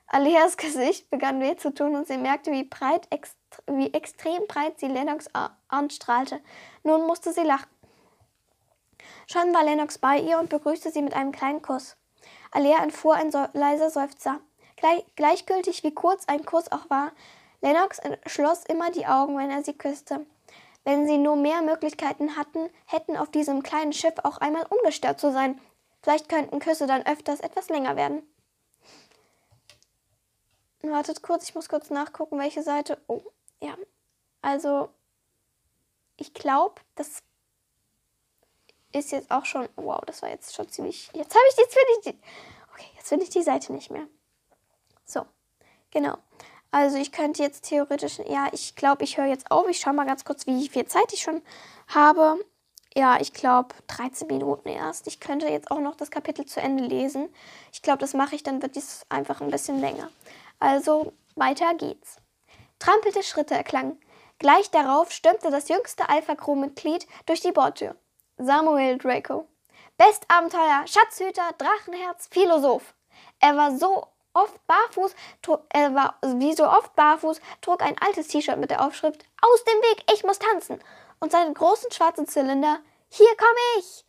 Aleas 0.07 0.57
Gesicht 0.57 1.09
begann 1.09 1.39
weh 1.39 1.55
zu 1.55 1.73
tun 1.73 1.95
und 1.95 2.05
sie 2.05 2.17
merkte, 2.17 2.51
wie, 2.51 2.65
breit, 2.65 3.07
wie 3.67 3.93
extrem 3.93 4.45
breit 4.49 4.77
sie 4.77 4.87
Lennox 4.89 5.29
anstrahlte. 5.69 6.41
Nun 6.83 7.07
musste 7.07 7.31
sie 7.31 7.43
lachen. 7.43 7.69
Schon 9.27 9.53
war 9.53 9.63
Lennox 9.63 9.99
bei 9.99 10.19
ihr 10.19 10.37
und 10.37 10.49
begrüßte 10.49 10.91
sie 10.91 11.01
mit 11.01 11.13
einem 11.13 11.31
kleinen 11.31 11.61
Kuss. 11.61 11.95
Alea 12.55 12.81
entfuhr 12.81 13.15
ein 13.15 13.31
leiser 13.53 13.89
Seufzer. 13.89 14.39
Gleich 14.77 15.05
gleichgültig 15.15 15.83
wie 15.83 15.93
kurz 15.93 16.27
ein 16.27 16.45
Kuss 16.45 16.71
auch 16.71 16.89
war, 16.89 17.11
Lennox 17.61 17.99
schloss 18.27 18.63
immer 18.65 18.91
die 18.91 19.07
Augen, 19.07 19.37
wenn 19.37 19.51
er 19.51 19.63
sie 19.63 19.77
küsste. 19.77 20.25
Wenn 20.83 21.05
sie 21.05 21.17
nur 21.17 21.35
mehr 21.35 21.61
Möglichkeiten 21.61 22.37
hatten, 22.37 22.69
hätten 22.85 23.17
auf 23.17 23.29
diesem 23.29 23.63
kleinen 23.63 23.91
Schiff 23.91 24.13
auch 24.23 24.37
einmal 24.37 24.65
ungestört 24.69 25.19
zu 25.19 25.31
sein. 25.31 25.59
Vielleicht 26.01 26.29
könnten 26.29 26.59
Küsse 26.59 26.87
dann 26.87 27.05
öfters 27.05 27.39
etwas 27.39 27.69
länger 27.69 27.95
werden. 27.95 28.21
Wartet 30.81 31.23
kurz, 31.23 31.49
ich 31.49 31.55
muss 31.55 31.67
kurz 31.67 31.89
nachgucken, 31.89 32.37
welche 32.37 32.61
Seite. 32.61 33.01
Oh, 33.07 33.23
ja. 33.61 33.75
Also, 34.43 34.89
ich 36.15 36.33
glaube, 36.35 36.75
das 36.93 37.23
ist 38.95 39.11
jetzt 39.11 39.31
auch 39.31 39.45
schon. 39.45 39.67
Wow, 39.75 40.01
das 40.05 40.21
war 40.21 40.29
jetzt 40.29 40.55
schon 40.55 40.69
ziemlich. 40.69 41.09
Jetzt 41.13 41.33
habe 41.33 41.43
ich. 41.49 41.57
Jetzt 41.57 41.73
finde 41.73 41.91
ich 41.91 42.05
die. 42.05 42.19
Okay, 42.73 42.87
jetzt 42.95 43.09
finde 43.09 43.23
ich 43.23 43.29
die 43.29 43.43
Seite 43.43 43.73
nicht 43.73 43.91
mehr. 43.91 44.07
So, 45.05 45.25
genau. 45.91 46.17
Also 46.71 46.97
ich 46.97 47.13
könnte 47.13 47.41
jetzt 47.41 47.69
theoretisch, 47.69 48.19
ja, 48.27 48.49
ich 48.51 48.75
glaube, 48.75 49.05
ich 49.05 49.17
höre 49.17 49.27
jetzt 49.27 49.49
auf. 49.49 49.65
Ich 49.69 49.79
schaue 49.79 49.93
mal 49.93 50.05
ganz 50.05 50.25
kurz, 50.25 50.45
wie 50.45 50.67
viel 50.67 50.85
Zeit 50.87 51.13
ich 51.13 51.21
schon 51.21 51.41
habe. 51.87 52.37
Ja, 52.93 53.19
ich 53.19 53.33
glaube 53.33 53.75
13 53.87 54.27
Minuten 54.27 54.67
erst. 54.67 55.07
Ich 55.07 55.19
könnte 55.19 55.47
jetzt 55.47 55.71
auch 55.71 55.79
noch 55.79 55.95
das 55.95 56.11
Kapitel 56.11 56.45
zu 56.45 56.59
Ende 56.61 56.83
lesen. 56.83 57.29
Ich 57.71 57.81
glaube, 57.81 57.99
das 57.99 58.13
mache 58.13 58.35
ich, 58.35 58.43
dann 58.43 58.61
wird 58.61 58.75
dies 58.75 59.05
einfach 59.09 59.39
ein 59.41 59.51
bisschen 59.51 59.79
länger. 59.79 60.09
Also 60.59 61.13
weiter 61.35 61.73
geht's. 61.75 62.17
Trampelte 62.79 63.23
Schritte 63.23 63.53
erklangen. 63.53 63.99
Gleich 64.37 64.69
darauf 64.69 65.11
stürmte 65.11 65.49
das 65.49 65.69
jüngste 65.69 66.09
Alpha-Crew-Mitglied 66.09 67.07
durch 67.25 67.39
die 67.39 67.53
Bordtür. 67.53 67.95
Samuel 68.37 68.97
Draco. 68.97 69.47
Bestabenteuer, 69.97 70.85
Schatzhüter, 70.85 71.51
Drachenherz, 71.57 72.27
Philosoph. 72.29 72.93
Er 73.39 73.55
war 73.55 73.77
so 73.77 74.07
oft 74.33 74.67
barfuß, 74.67 75.15
trug, 75.41 75.61
er 75.69 75.95
war 75.95 76.19
wie 76.21 76.53
so 76.53 76.67
oft 76.67 76.95
barfuß, 76.95 77.39
trug 77.61 77.81
ein 77.81 77.97
altes 77.99 78.27
T-Shirt 78.27 78.57
mit 78.57 78.71
der 78.71 78.85
Aufschrift 78.85 79.23
Aus 79.41 79.63
dem 79.63 79.77
Weg, 79.81 80.03
ich 80.13 80.25
muss 80.25 80.39
tanzen 80.39 80.79
und 81.19 81.31
seinen 81.31 81.53
großen 81.53 81.91
schwarzen 81.91 82.27
Zylinder 82.27 82.79
Hier 83.07 83.33
komme 83.37 83.79
ich 83.79 84.05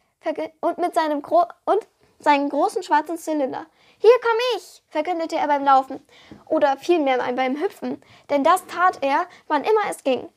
und 0.61 0.78
mit 0.78 0.95
seinem 0.95 1.23
Gro 1.23 1.45
und 1.64 1.87
seinen 2.18 2.49
großen 2.49 2.83
schwarzen 2.83 3.18
Zylinder. 3.18 3.66
Hier 3.99 4.18
komme 4.21 4.40
ich, 4.56 4.83
verkündete 4.88 5.37
er 5.37 5.47
beim 5.47 5.64
Laufen 5.64 6.04
oder 6.47 6.76
vielmehr 6.76 7.18
beim 7.35 7.61
Hüpfen, 7.61 8.02
denn 8.30 8.42
das 8.42 8.66
tat 8.66 8.99
er, 9.02 9.26
wann 9.47 9.62
immer 9.62 9.83
es 9.88 10.02
ging. 10.02 10.28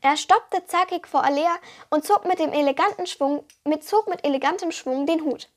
Er 0.00 0.16
stoppte 0.16 0.64
zackig 0.66 1.06
vor 1.06 1.24
Alea 1.24 1.56
und 1.90 2.04
zog 2.04 2.24
mit 2.24 2.38
dem 2.38 2.52
eleganten 2.52 3.06
Schwung, 3.06 3.44
mit, 3.64 3.84
zog 3.84 4.08
mit 4.08 4.24
elegantem 4.24 4.70
Schwung 4.70 5.06
den 5.06 5.22
Hut. 5.22 5.48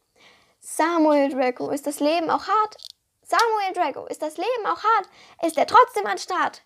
Samuel 0.60 1.30
Draco, 1.30 1.70
ist 1.70 1.88
das 1.88 2.00
Leben 2.00 2.30
auch 2.30 2.48
hart? 2.48 2.78
Samuel 3.24 3.74
Draco, 3.74 4.06
ist 4.08 4.22
das 4.22 4.38
Leben 4.38 4.66
auch 4.66 4.84
hart? 4.84 5.10
Ist 5.44 5.58
er 5.58 5.68
trotzdem 5.68 6.06
an 6.06 6.18
Start? 6.18 6.64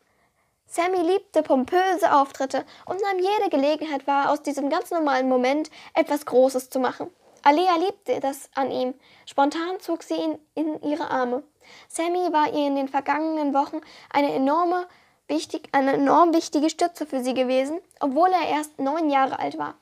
Sammy 0.67 0.97
liebte 0.97 1.43
pompöse 1.43 2.11
Auftritte 2.11 2.65
und 2.85 2.99
nahm 3.01 3.19
jede 3.19 3.49
Gelegenheit 3.49 4.07
wahr, 4.07 4.31
aus 4.31 4.41
diesem 4.41 4.69
ganz 4.69 4.91
normalen 4.91 5.29
Moment 5.29 5.69
etwas 5.93 6.25
Großes 6.25 6.69
zu 6.69 6.79
machen. 6.79 7.09
Alea 7.43 7.75
liebte 7.77 8.19
das 8.19 8.49
an 8.55 8.71
ihm. 8.71 8.95
Spontan 9.27 9.79
zog 9.79 10.01
sie 10.01 10.15
ihn 10.15 10.39
in 10.55 10.81
ihre 10.81 11.11
Arme. 11.11 11.43
Sammy 11.87 12.33
war 12.33 12.51
ihr 12.51 12.67
in 12.67 12.75
den 12.75 12.87
vergangenen 12.87 13.53
Wochen 13.53 13.81
eine 14.11 14.33
enorme, 14.33 14.87
wichtig, 15.27 15.69
eine 15.71 15.93
enorm 15.93 16.33
wichtige 16.33 16.69
Stütze 16.69 17.05
für 17.05 17.23
sie 17.23 17.33
gewesen, 17.33 17.79
obwohl 17.99 18.29
er 18.29 18.49
erst 18.49 18.79
neun 18.79 19.09
Jahre 19.09 19.39
alt 19.39 19.57
war. 19.57 19.75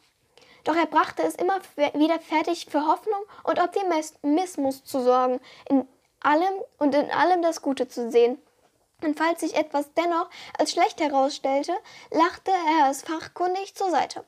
Doch 0.64 0.76
er 0.76 0.86
brachte 0.86 1.24
es 1.24 1.36
immer 1.36 1.60
wieder 1.76 2.20
fertig, 2.20 2.68
für 2.70 2.86
Hoffnung 2.86 3.22
und 3.44 3.60
Optimismus 3.60 4.84
zu 4.84 5.02
sorgen, 5.02 5.40
in 5.68 5.88
allem 6.22 6.54
und 6.78 6.96
in 6.96 7.12
allem 7.12 7.42
das 7.42 7.62
Gute 7.62 7.88
zu 7.88 8.10
sehen. 8.10 8.38
Und 9.02 9.18
falls 9.18 9.42
sich 9.42 9.56
etwas 9.56 9.94
dennoch 9.94 10.30
als 10.58 10.72
schlecht 10.72 11.02
herausstellte, 11.02 11.74
lachte 12.12 12.52
er 12.80 12.90
es 12.90 13.02
fachkundig 13.02 13.76
zur 13.76 13.92
Seite. 13.92 14.24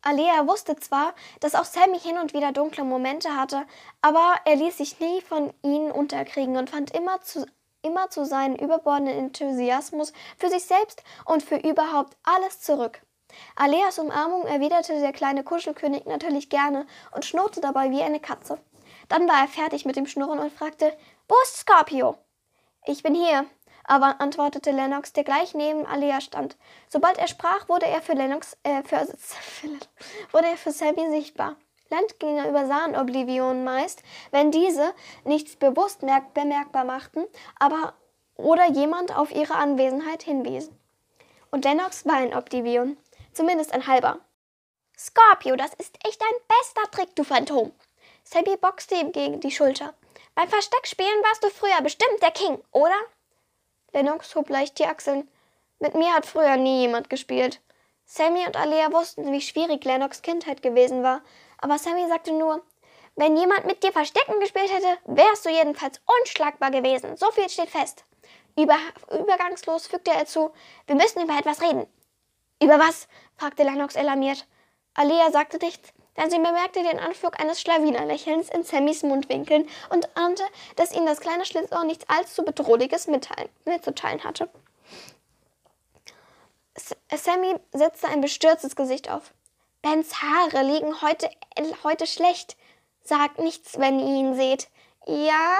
Alea 0.00 0.46
wusste 0.46 0.76
zwar, 0.76 1.14
dass 1.40 1.54
auch 1.54 1.64
Sammy 1.64 1.98
hin 1.98 2.18
und 2.18 2.34
wieder 2.34 2.52
dunkle 2.52 2.84
Momente 2.84 3.36
hatte, 3.36 3.66
aber 4.02 4.34
er 4.44 4.56
ließ 4.56 4.78
sich 4.78 5.00
nie 5.00 5.22
von 5.22 5.52
ihnen 5.62 5.90
unterkriegen 5.90 6.56
und 6.56 6.70
fand 6.70 6.94
immer 6.94 7.20
zu, 7.22 7.46
immer 7.84 8.10
zu 8.10 8.24
seinem 8.24 8.56
überbordenden 8.56 9.16
Enthusiasmus 9.16 10.12
für 10.38 10.48
sich 10.48 10.64
selbst 10.64 11.02
und 11.24 11.42
für 11.42 11.56
überhaupt 11.56 12.16
alles 12.24 12.60
zurück. 12.60 13.00
Aleas 13.56 13.98
Umarmung 13.98 14.46
erwiderte 14.46 14.98
der 15.00 15.12
kleine 15.12 15.44
Kuschelkönig 15.44 16.06
natürlich 16.06 16.50
gerne 16.50 16.86
und 17.12 17.24
schnurrte 17.24 17.60
dabei 17.60 17.90
wie 17.90 18.02
eine 18.02 18.20
Katze. 18.20 18.58
Dann 19.08 19.28
war 19.28 19.42
er 19.42 19.48
fertig 19.48 19.84
mit 19.84 19.96
dem 19.96 20.06
Schnurren 20.06 20.38
und 20.38 20.52
fragte, 20.52 20.96
wo 21.28 21.34
ist 21.42 21.58
Scorpio? 21.58 22.16
Ich 22.86 23.02
bin 23.02 23.14
hier, 23.14 23.46
aber 23.84 24.20
antwortete 24.20 24.70
Lennox, 24.70 25.12
der 25.12 25.24
gleich 25.24 25.54
neben 25.54 25.86
Alea 25.86 26.20
stand. 26.20 26.56
Sobald 26.88 27.18
er 27.18 27.28
sprach, 27.28 27.68
wurde 27.68 27.86
er 27.86 28.02
für 28.02 28.14
Lennox, 28.14 28.56
äh, 28.62 28.82
für, 28.82 28.96
wurde 30.32 30.46
er 30.48 30.56
für 30.56 30.72
Sammy 30.72 31.08
sichtbar. 31.10 31.56
Landgänger 31.94 32.48
übersahen 32.48 32.96
Oblivion 32.96 33.62
meist, 33.62 34.02
wenn 34.30 34.50
diese 34.50 34.94
nichts 35.24 35.56
bewusst 35.56 36.00
bemerkbar 36.34 36.84
machten, 36.84 37.24
aber 37.58 37.94
oder 38.36 38.68
jemand 38.70 39.16
auf 39.16 39.30
ihre 39.30 39.54
Anwesenheit 39.54 40.22
hinwiesen. 40.24 40.76
Und 41.50 41.64
Lennox 41.64 42.04
war 42.04 42.16
ein 42.16 42.34
Oblivion, 42.34 42.96
zumindest 43.32 43.72
ein 43.72 43.86
halber. 43.86 44.18
Scorpio, 44.98 45.54
das 45.54 45.72
ist 45.74 45.96
echt 46.06 46.20
ein 46.20 46.40
bester 46.48 46.90
Trick, 46.90 47.14
du 47.14 47.22
Phantom. 47.22 47.72
Sammy 48.24 48.56
boxte 48.56 48.96
ihm 48.96 49.12
gegen 49.12 49.40
die 49.40 49.52
Schulter. 49.52 49.94
Beim 50.34 50.48
Versteckspielen 50.48 51.22
warst 51.22 51.44
du 51.44 51.50
früher 51.50 51.80
bestimmt 51.82 52.22
der 52.22 52.32
King, 52.32 52.58
oder? 52.72 52.96
Lennox 53.92 54.34
hob 54.34 54.48
leicht 54.50 54.78
die 54.78 54.86
Achseln. 54.86 55.28
Mit 55.78 55.94
mir 55.94 56.12
hat 56.12 56.26
früher 56.26 56.56
nie 56.56 56.80
jemand 56.80 57.08
gespielt. 57.08 57.60
Sammy 58.06 58.46
und 58.46 58.56
Alea 58.56 58.92
wussten, 58.92 59.32
wie 59.32 59.40
schwierig 59.40 59.84
Lennox 59.84 60.22
Kindheit 60.22 60.62
gewesen 60.62 61.02
war, 61.02 61.22
aber 61.58 61.78
Sammy 61.78 62.06
sagte 62.08 62.32
nur, 62.32 62.62
wenn 63.16 63.36
jemand 63.36 63.64
mit 63.66 63.82
dir 63.82 63.92
Verstecken 63.92 64.40
gespielt 64.40 64.72
hätte, 64.72 64.98
wärst 65.04 65.44
du 65.46 65.50
jedenfalls 65.50 66.00
unschlagbar 66.20 66.70
gewesen. 66.70 67.16
So 67.16 67.30
viel 67.30 67.48
steht 67.48 67.70
fest. 67.70 68.04
Über, 68.56 68.76
übergangslos 69.10 69.86
fügte 69.86 70.12
er 70.12 70.26
zu, 70.26 70.52
wir 70.86 70.96
müssen 70.96 71.22
über 71.22 71.38
etwas 71.38 71.60
reden. 71.60 71.86
Über 72.62 72.78
was? 72.78 73.08
fragte 73.36 73.64
Lennox 73.64 73.96
alarmiert. 73.96 74.46
Alea 74.94 75.30
sagte 75.32 75.58
nichts, 75.58 75.92
denn 76.16 76.30
sie 76.30 76.38
bemerkte 76.38 76.82
den 76.82 77.00
Anflug 77.00 77.40
eines 77.40 77.60
Schlawinerlächelns 77.60 78.48
in 78.48 78.62
Sammys 78.62 79.02
Mundwinkeln 79.02 79.68
und 79.90 80.16
ahnte, 80.16 80.44
dass 80.76 80.92
ihnen 80.92 81.06
das 81.06 81.20
kleine 81.20 81.44
Schlitzohr 81.44 81.84
nichts 81.84 82.08
allzu 82.08 82.44
Bedrohliches 82.44 83.08
mitzuteilen 83.08 84.24
hatte. 84.24 84.48
Sammy 87.12 87.56
setzte 87.72 88.08
ein 88.08 88.20
bestürztes 88.20 88.76
Gesicht 88.76 89.10
auf. 89.10 89.33
Bens 89.84 90.22
Haare 90.22 90.62
liegen 90.62 91.02
heute, 91.02 91.28
heute 91.84 92.06
schlecht. 92.06 92.56
Sagt 93.02 93.38
nichts, 93.38 93.78
wenn 93.78 93.98
ihr 93.98 94.16
ihn 94.16 94.34
seht. 94.34 94.70
Ja? 95.06 95.58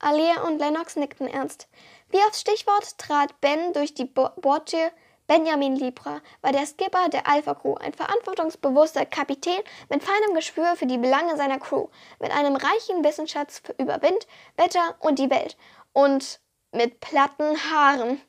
Alia 0.00 0.42
und 0.42 0.58
Lennox 0.58 0.96
nickten 0.96 1.28
ernst. 1.28 1.68
Wie 2.08 2.18
aufs 2.24 2.40
Stichwort 2.40 2.98
trat 2.98 3.40
Ben 3.40 3.72
durch 3.74 3.94
die 3.94 4.06
Bordtür 4.06 4.90
Benjamin 5.28 5.76
Libra 5.76 6.20
war 6.40 6.50
der 6.50 6.66
Skipper 6.66 7.10
der 7.10 7.28
Alpha 7.28 7.54
Crew, 7.54 7.76
ein 7.76 7.92
verantwortungsbewusster 7.92 9.06
Kapitän 9.06 9.62
mit 9.88 10.02
feinem 10.02 10.34
Gespür 10.34 10.74
für 10.74 10.86
die 10.86 10.98
Belange 10.98 11.36
seiner 11.36 11.60
Crew, 11.60 11.86
mit 12.18 12.32
einem 12.32 12.56
reichen 12.56 13.04
Wissensschatz 13.04 13.62
über 13.78 14.02
Wind, 14.02 14.26
Wetter 14.56 14.96
und 14.98 15.20
die 15.20 15.30
Welt 15.30 15.56
und 15.92 16.40
mit 16.72 16.98
platten 16.98 17.56
Haaren. 17.70 18.20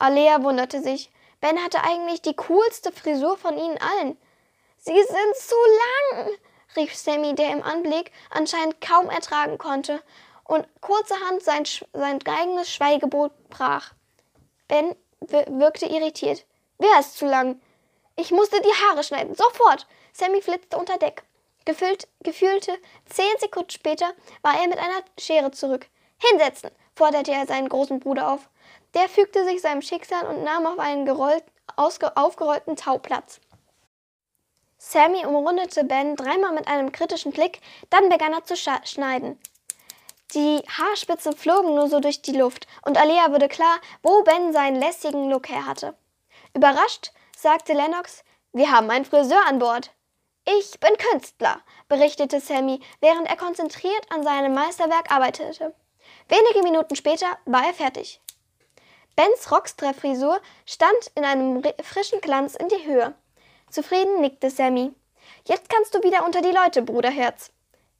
Alea 0.00 0.42
wunderte 0.42 0.82
sich. 0.82 1.12
Ben 1.44 1.62
hatte 1.62 1.84
eigentlich 1.84 2.22
die 2.22 2.36
coolste 2.36 2.90
Frisur 2.90 3.36
von 3.36 3.58
ihnen 3.58 3.76
allen. 3.76 4.16
Sie 4.78 4.94
sind 4.94 5.36
zu 5.36 5.54
lang, 6.14 6.30
rief 6.74 6.96
Sammy, 6.96 7.34
der 7.34 7.50
im 7.50 7.62
Anblick 7.62 8.12
anscheinend 8.30 8.80
kaum 8.80 9.10
ertragen 9.10 9.58
konnte 9.58 10.02
und 10.44 10.66
kurzerhand 10.80 11.42
sein, 11.42 11.64
sein 11.92 12.18
eigenes 12.26 12.72
Schweigebot 12.72 13.50
brach. 13.50 13.92
Ben 14.68 14.96
wirkte 15.20 15.84
irritiert. 15.84 16.46
Wer 16.78 16.98
ist 16.98 17.18
zu 17.18 17.26
lang? 17.26 17.60
Ich 18.16 18.30
musste 18.30 18.62
die 18.62 18.82
Haare 18.86 19.04
schneiden, 19.04 19.34
sofort! 19.34 19.86
Sammy 20.14 20.40
flitzte 20.40 20.78
unter 20.78 20.96
Deck. 20.96 21.24
Gefüllt, 21.66 22.08
gefühlte 22.22 22.72
zehn 23.04 23.38
Sekunden 23.38 23.68
später 23.68 24.14
war 24.40 24.58
er 24.58 24.66
mit 24.66 24.78
einer 24.78 25.02
Schere 25.20 25.50
zurück. 25.50 25.88
Hinsetzen, 26.16 26.70
forderte 26.96 27.32
er 27.32 27.46
seinen 27.46 27.68
großen 27.68 28.00
Bruder 28.00 28.32
auf. 28.32 28.48
Der 28.94 29.08
fügte 29.08 29.44
sich 29.44 29.60
seinem 29.60 29.82
Schicksal 29.82 30.26
und 30.26 30.44
nahm 30.44 30.66
auf 30.66 30.78
einen 30.78 31.04
gerollt, 31.04 31.44
aufgerollten 31.76 32.76
Tau 32.76 32.98
Platz. 32.98 33.40
Sammy 34.78 35.24
umrundete 35.24 35.84
Ben 35.84 36.14
dreimal 36.14 36.52
mit 36.52 36.68
einem 36.68 36.92
kritischen 36.92 37.32
Blick, 37.32 37.60
dann 37.90 38.08
begann 38.08 38.32
er 38.32 38.44
zu 38.44 38.54
schneiden. 38.56 39.40
Die 40.34 40.62
Haarspitzen 40.68 41.36
flogen 41.36 41.74
nur 41.74 41.88
so 41.88 42.00
durch 42.00 42.22
die 42.22 42.36
Luft 42.36 42.66
und 42.82 42.98
Alea 42.98 43.30
wurde 43.30 43.48
klar, 43.48 43.78
wo 44.02 44.22
Ben 44.24 44.52
seinen 44.52 44.76
lässigen 44.76 45.30
Look 45.30 45.48
her 45.48 45.66
hatte. 45.66 45.96
Überrascht 46.54 47.12
sagte 47.36 47.72
Lennox, 47.72 48.24
wir 48.52 48.70
haben 48.70 48.90
einen 48.90 49.04
Friseur 49.04 49.40
an 49.46 49.58
Bord. 49.58 49.90
Ich 50.44 50.78
bin 50.80 50.96
Künstler, 50.98 51.60
berichtete 51.88 52.40
Sammy, 52.40 52.80
während 53.00 53.28
er 53.28 53.36
konzentriert 53.36 54.06
an 54.10 54.22
seinem 54.22 54.54
Meisterwerk 54.54 55.10
arbeitete. 55.10 55.74
Wenige 56.28 56.62
Minuten 56.62 56.96
später 56.96 57.38
war 57.46 57.64
er 57.64 57.74
fertig. 57.74 58.20
Bens 59.16 59.52
Rockster-Frisur 59.52 60.40
stand 60.66 61.12
in 61.14 61.24
einem 61.24 61.62
frischen 61.82 62.20
Glanz 62.20 62.56
in 62.56 62.68
die 62.68 62.84
Höhe. 62.84 63.14
Zufrieden 63.70 64.20
nickte 64.20 64.50
Sammy. 64.50 64.92
Jetzt 65.46 65.68
kannst 65.68 65.94
du 65.94 66.02
wieder 66.02 66.24
unter 66.24 66.42
die 66.42 66.50
Leute, 66.50 66.82
Bruderherz. 66.82 67.50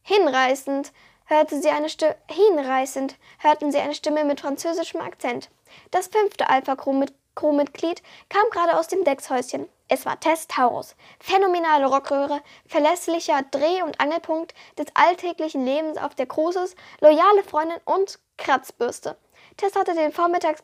Hinreißend 0.03 0.93
hörte 1.27 1.61
sie 1.61 1.69
eine 1.69 1.89
Stimme, 1.89 2.17
hinreißend 2.29 3.17
hörten 3.39 3.71
sie 3.71 3.79
eine 3.79 3.95
Stimme 3.95 4.25
mit 4.25 4.41
französischem 4.41 5.01
Akzent. 5.01 5.51
Das 5.93 6.09
fünfte 6.09 6.49
Alpha-Crew-Mitglied 6.51 8.03
kam 8.29 8.51
gerade 8.51 8.77
aus 8.77 8.89
dem 8.89 9.05
Deckshäuschen. 9.05 9.69
Es 9.87 10.07
war 10.07 10.19
Tess 10.19 10.49
Taurus. 10.49 10.97
Phänomenale 11.21 11.87
Rockröhre, 11.87 12.41
verlässlicher 12.67 13.43
Dreh- 13.51 13.83
und 13.83 14.01
Angelpunkt 14.01 14.53
des 14.79 14.87
alltäglichen 14.95 15.65
Lebens 15.65 15.99
auf 15.99 16.15
der 16.15 16.27
Cruises, 16.27 16.75
loyale 17.01 17.45
Freundin 17.45 17.79
und 17.85 18.19
Kratzbürste. 18.37 19.17
Tess 19.57 19.77
hatte 19.77 19.95
den 19.95 20.11
Vormittags, 20.11 20.63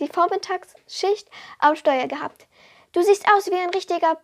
die 0.00 0.08
Vormittagsschicht 0.08 1.28
am 1.58 1.76
Steuer 1.76 2.06
gehabt. 2.06 2.46
Du 2.92 3.02
siehst 3.02 3.26
aus 3.32 3.50
wie 3.50 3.56
ein 3.56 3.70
richtiger 3.70 4.18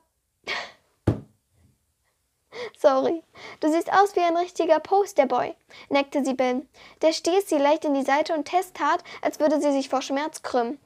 Sorry. 2.78 3.22
Du 3.61 3.70
siehst 3.70 3.92
aus 3.92 4.16
wie 4.16 4.20
ein 4.20 4.37
richtiger 4.37 4.80
Posterboy, 4.80 5.54
neckte 5.88 6.24
sie 6.24 6.35
Ben. 6.35 6.68
Der 7.02 7.12
stieß 7.12 7.48
sie 7.48 7.59
leicht 7.59 7.85
in 7.85 7.94
die 7.94 8.04
Seite 8.04 8.35
und 8.35 8.46
Tess 8.46 8.72
tat, 8.72 9.04
als 9.22 9.38
würde 9.40 9.61
sie 9.61 9.72
sich 9.72 9.88
vor 9.88 10.02
Schmerz 10.02 10.42
krümmen. 10.42 10.80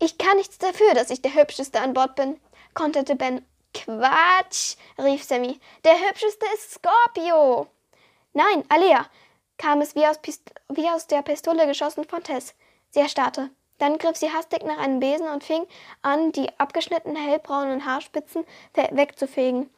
Ich 0.00 0.18
kann 0.18 0.36
nichts 0.36 0.58
dafür, 0.58 0.94
dass 0.94 1.10
ich 1.10 1.22
der 1.22 1.34
Hübscheste 1.34 1.80
an 1.80 1.92
Bord 1.92 2.16
bin, 2.16 2.40
konterte 2.74 3.16
Ben. 3.16 3.44
Quatsch, 3.72 4.76
rief 4.98 5.22
Sammy. 5.22 5.60
Der 5.84 5.94
Hübscheste 5.94 6.44
ist 6.54 6.72
Scorpio. 6.72 7.68
Nein, 8.32 8.64
Alea, 8.68 9.06
kam 9.58 9.80
es 9.80 9.94
wie 9.94 10.06
aus, 10.06 10.18
wie 10.70 10.88
aus 10.88 11.06
der 11.06 11.22
Pistole 11.22 11.66
geschossen 11.66 12.04
von 12.04 12.24
Tess. 12.24 12.54
Sie 12.90 13.00
erstarrte. 13.00 13.50
Dann 13.80 13.96
griff 13.96 14.16
sie 14.16 14.30
hastig 14.30 14.62
nach 14.62 14.78
einem 14.78 15.00
Besen 15.00 15.26
und 15.28 15.42
fing 15.42 15.66
an, 16.02 16.32
die 16.32 16.48
abgeschnittenen 16.58 17.16
hellbraunen 17.16 17.86
Haarspitzen 17.86 18.44
wegzufegen. 18.74 19.70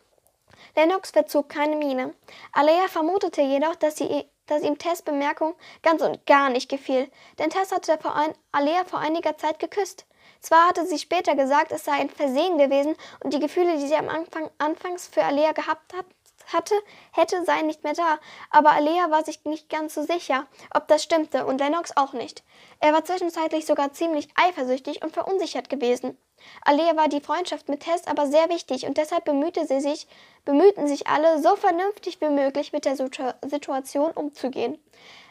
Lennox 0.75 1.12
verzog 1.12 1.49
keine 1.49 1.77
Miene. 1.77 2.12
Alea 2.53 2.88
vermutete 2.88 3.43
jedoch, 3.43 3.77
dass, 3.77 3.97
sie, 3.97 4.27
dass 4.47 4.62
ihm 4.62 4.77
Tess 4.77 5.03
Bemerkung 5.03 5.55
ganz 5.83 6.03
und 6.03 6.27
gar 6.27 6.51
nicht 6.51 6.69
gefiel, 6.69 7.11
denn 7.38 7.51
Tess 7.51 7.71
hatte 7.71 7.97
vor 7.99 8.17
ein, 8.17 8.35
Alea 8.51 8.85
vor 8.85 8.99
einiger 8.99 9.37
Zeit 9.38 9.61
geküsst. 9.61 10.05
Zwar 10.41 10.69
hatte 10.69 10.85
sie 10.85 10.99
später 10.99 11.37
gesagt, 11.37 11.71
es 11.71 11.85
sei 11.85 11.93
ein 11.93 12.11
Versehen 12.11 12.59
gewesen 12.59 12.97
und 13.23 13.33
die 13.33 13.38
Gefühle, 13.38 13.79
die 13.79 13.87
sie 13.87 13.95
am 13.95 14.09
Anfang, 14.09 14.51
anfangs 14.59 15.07
für 15.07 15.23
Alea 15.23 15.53
gehabt 15.53 15.95
hat, 15.95 16.07
hatte, 16.48 16.74
hätte, 17.12 17.44
seien 17.44 17.66
nicht 17.66 17.85
mehr 17.85 17.94
da. 17.94 18.18
Aber 18.50 18.72
Alea 18.72 19.11
war 19.11 19.24
sich 19.24 19.44
nicht 19.44 19.68
ganz 19.68 19.94
so 19.94 20.02
sicher, 20.02 20.46
ob 20.74 20.88
das 20.88 21.02
stimmte, 21.02 21.46
und 21.46 21.61
Lennox 21.61 21.96
auch 21.96 22.12
nicht. 22.12 22.42
Er 22.81 22.92
war 22.92 23.05
zwischenzeitlich 23.05 23.66
sogar 23.66 23.92
ziemlich 23.92 24.28
eifersüchtig 24.35 25.02
und 25.02 25.12
verunsichert 25.12 25.68
gewesen. 25.68 26.16
Alea 26.62 26.96
war 26.96 27.09
die 27.09 27.20
Freundschaft 27.20 27.68
mit 27.68 27.81
Tess 27.81 28.07
aber 28.07 28.26
sehr 28.26 28.48
wichtig 28.48 28.87
und 28.87 28.96
deshalb 28.96 29.24
bemühte 29.24 29.66
sie 29.66 29.81
sich, 29.81 30.07
bemühten 30.44 30.88
sich 30.88 31.07
alle, 31.07 31.40
so 31.40 31.57
vernünftig 31.57 32.20
wie 32.20 32.31
möglich 32.31 32.72
mit 32.72 32.85
der 32.85 32.96
Situation 32.96 34.11
umzugehen. 34.12 34.78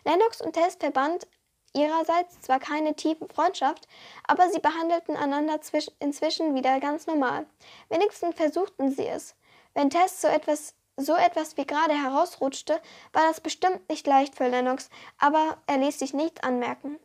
Lennox 0.06 0.41
und 0.41 0.54
Tess 0.54 0.76
verband 0.76 1.28
ihrerseits 1.74 2.41
zwar 2.41 2.60
keine 2.60 2.95
tiefe 2.95 3.28
Freundschaft, 3.34 3.88
aber 4.28 4.50
sie 4.50 4.60
behandelten 4.60 5.15
einander 5.15 5.60
inzwischen 6.00 6.56
wieder 6.56 6.80
ganz 6.80 7.08
normal. 7.08 7.45
Wenigstens 7.89 8.36
versuchten 8.36 8.91
sie 8.91 9.08
es. 9.08 9.36
Wenn 9.74 9.89
Tess 9.89 10.21
so 10.21 10.28
etwas 10.28 10.76
so 11.02 11.16
etwas 11.16 11.58
wie 11.58 11.66
gerade 11.66 11.94
herausrutschte, 11.94 12.82
war 13.14 13.28
das 13.28 13.42
bestimmt 13.42 13.88
nicht 13.90 14.08
leicht 14.08 14.36
für 14.36 14.48
Lennox, 14.48 14.90
aber 15.18 15.58
er 15.68 15.78
ließ 15.78 16.00
sich 16.00 16.14
nichts 16.14 16.42
anmerken. 16.44 17.00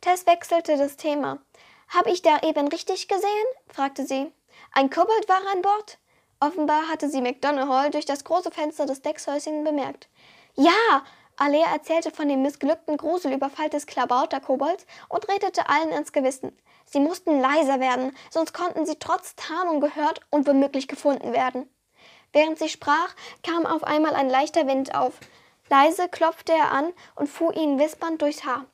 Tess 0.00 0.26
wechselte 0.26 0.76
das 0.76 0.96
Thema. 0.96 1.38
Hab 1.88 2.06
ich 2.06 2.22
da 2.22 2.38
eben 2.42 2.68
richtig 2.68 3.08
gesehen? 3.08 3.46
fragte 3.68 4.06
sie. 4.06 4.32
Ein 4.72 4.90
Kobold 4.90 5.28
war 5.28 5.40
an 5.52 5.62
Bord? 5.62 5.98
Offenbar 6.40 6.88
hatte 6.88 7.10
sie 7.10 7.20
McDonald 7.20 7.92
durch 7.94 8.06
das 8.06 8.24
große 8.24 8.50
Fenster 8.50 8.86
des 8.86 9.02
Deckshäuschen 9.02 9.64
bemerkt. 9.64 10.08
Ja! 10.54 11.04
Alea 11.36 11.72
erzählte 11.72 12.10
von 12.10 12.28
dem 12.28 12.42
missglückten 12.42 12.98
Gruselüberfall 12.98 13.70
des 13.70 13.86
Klabauter-Kobolds 13.86 14.84
und 15.08 15.26
redete 15.26 15.68
allen 15.70 15.90
ins 15.90 16.12
Gewissen. 16.12 16.54
Sie 16.84 17.00
mussten 17.00 17.40
leiser 17.40 17.80
werden, 17.80 18.14
sonst 18.30 18.52
konnten 18.52 18.84
sie 18.84 18.96
trotz 18.96 19.36
Tarnung 19.36 19.80
gehört 19.80 20.20
und 20.28 20.46
womöglich 20.46 20.86
gefunden 20.86 21.32
werden. 21.32 21.66
Während 22.32 22.58
sie 22.58 22.68
sprach, 22.68 23.14
kam 23.42 23.66
auf 23.66 23.84
einmal 23.84 24.14
ein 24.14 24.30
leichter 24.30 24.66
Wind 24.66 24.94
auf. 24.94 25.14
Leise 25.68 26.08
klopfte 26.08 26.52
er 26.52 26.72
an 26.72 26.92
und 27.14 27.28
fuhr 27.28 27.54
ihnen 27.54 27.78
wispernd 27.78 28.22
durchs 28.22 28.44
Haar. 28.44 28.66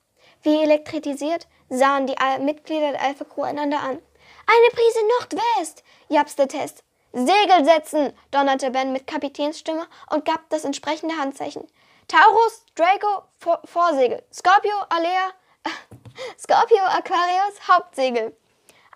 Wie 0.42 0.62
elektrisiert 0.62 1.46
sahen 1.68 2.06
die 2.06 2.16
Mitglieder 2.40 2.92
der 2.92 3.02
Alpha 3.02 3.24
Crew 3.24 3.42
einander 3.42 3.80
an. 3.80 3.98
Eine 4.46 4.70
Prise 4.72 4.98
Nordwest, 5.18 5.82
japste 6.08 6.46
Tess. 6.46 6.82
Segel 7.12 7.64
setzen, 7.64 8.12
donnerte 8.30 8.70
Ben 8.70 8.92
mit 8.92 9.06
Kapitänsstimme 9.06 9.86
und 10.10 10.24
gab 10.24 10.48
das 10.50 10.64
entsprechende 10.64 11.16
Handzeichen. 11.16 11.66
Taurus, 12.08 12.64
Draco, 12.74 13.24
Vor 13.38 13.60
Vorsegel. 13.64 14.22
Scorpio, 14.32 14.76
Alea, 14.90 15.32
Scorpio, 16.38 16.84
Aquarius, 16.84 17.68
Hauptsegel. 17.68 18.36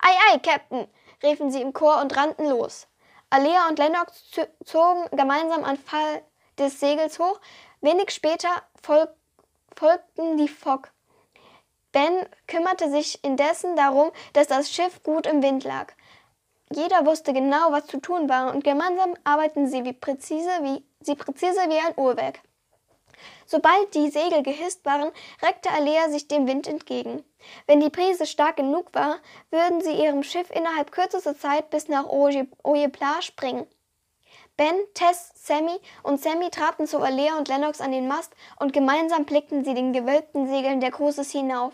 Ei, 0.01 0.13
ei, 0.31 0.39
Captain, 0.39 0.87
riefen 1.21 1.51
sie 1.51 1.61
im 1.61 1.73
Chor 1.73 1.99
und 1.99 2.15
rannten 2.15 2.47
los. 2.47 2.87
Alea 3.31 3.69
und 3.69 3.79
Lennox 3.79 4.29
zogen 4.65 5.05
gemeinsam 5.13 5.63
an 5.63 5.77
Fall 5.77 6.21
des 6.59 6.81
Segels 6.81 7.17
hoch. 7.17 7.39
Wenig 7.79 8.11
später 8.11 8.49
fol 8.83 9.07
folgten 9.73 10.35
die 10.37 10.49
Fock. 10.49 10.91
Ben 11.93 12.27
kümmerte 12.47 12.91
sich 12.91 13.23
indessen 13.23 13.77
darum, 13.77 14.11
dass 14.33 14.47
das 14.47 14.69
Schiff 14.69 15.01
gut 15.01 15.25
im 15.27 15.41
Wind 15.41 15.63
lag. 15.63 15.93
Jeder 16.73 17.05
wusste 17.05 17.31
genau, 17.31 17.71
was 17.71 17.87
zu 17.87 18.01
tun 18.01 18.27
war, 18.27 18.53
und 18.53 18.65
gemeinsam 18.65 19.15
arbeiteten 19.23 19.67
sie, 19.67 19.85
wie 19.85 19.93
präzise, 19.93 20.49
wie, 20.61 20.85
sie 20.99 21.15
präzise 21.15 21.61
wie 21.69 21.79
ein 21.79 21.97
Uhrwerk. 21.97 22.41
Sobald 23.51 23.93
die 23.95 24.09
Segel 24.09 24.43
gehisst 24.43 24.85
waren, 24.85 25.11
reckte 25.41 25.69
Alea 25.71 26.09
sich 26.09 26.29
dem 26.29 26.47
Wind 26.47 26.69
entgegen. 26.69 27.21
Wenn 27.67 27.81
die 27.81 27.89
Brise 27.89 28.25
stark 28.25 28.55
genug 28.55 28.93
war, 28.93 29.17
würden 29.49 29.81
sie 29.81 29.91
ihrem 29.91 30.23
Schiff 30.23 30.49
innerhalb 30.51 30.93
kürzester 30.93 31.37
Zeit 31.37 31.69
bis 31.69 31.89
nach 31.89 32.05
Ojepla 32.05 33.21
springen. 33.21 33.67
Ben, 34.55 34.73
Tess, 34.93 35.33
Sammy 35.35 35.81
und 36.01 36.21
Sammy 36.21 36.49
traten 36.49 36.87
zu 36.87 36.99
Alea 36.99 37.37
und 37.37 37.49
Lennox 37.49 37.81
an 37.81 37.91
den 37.91 38.07
Mast 38.07 38.33
und 38.57 38.71
gemeinsam 38.71 39.25
blickten 39.25 39.65
sie 39.65 39.73
den 39.73 39.91
gewölbten 39.91 40.47
Segeln 40.47 40.79
der 40.79 40.91
Cruises 40.91 41.31
hinauf. 41.31 41.73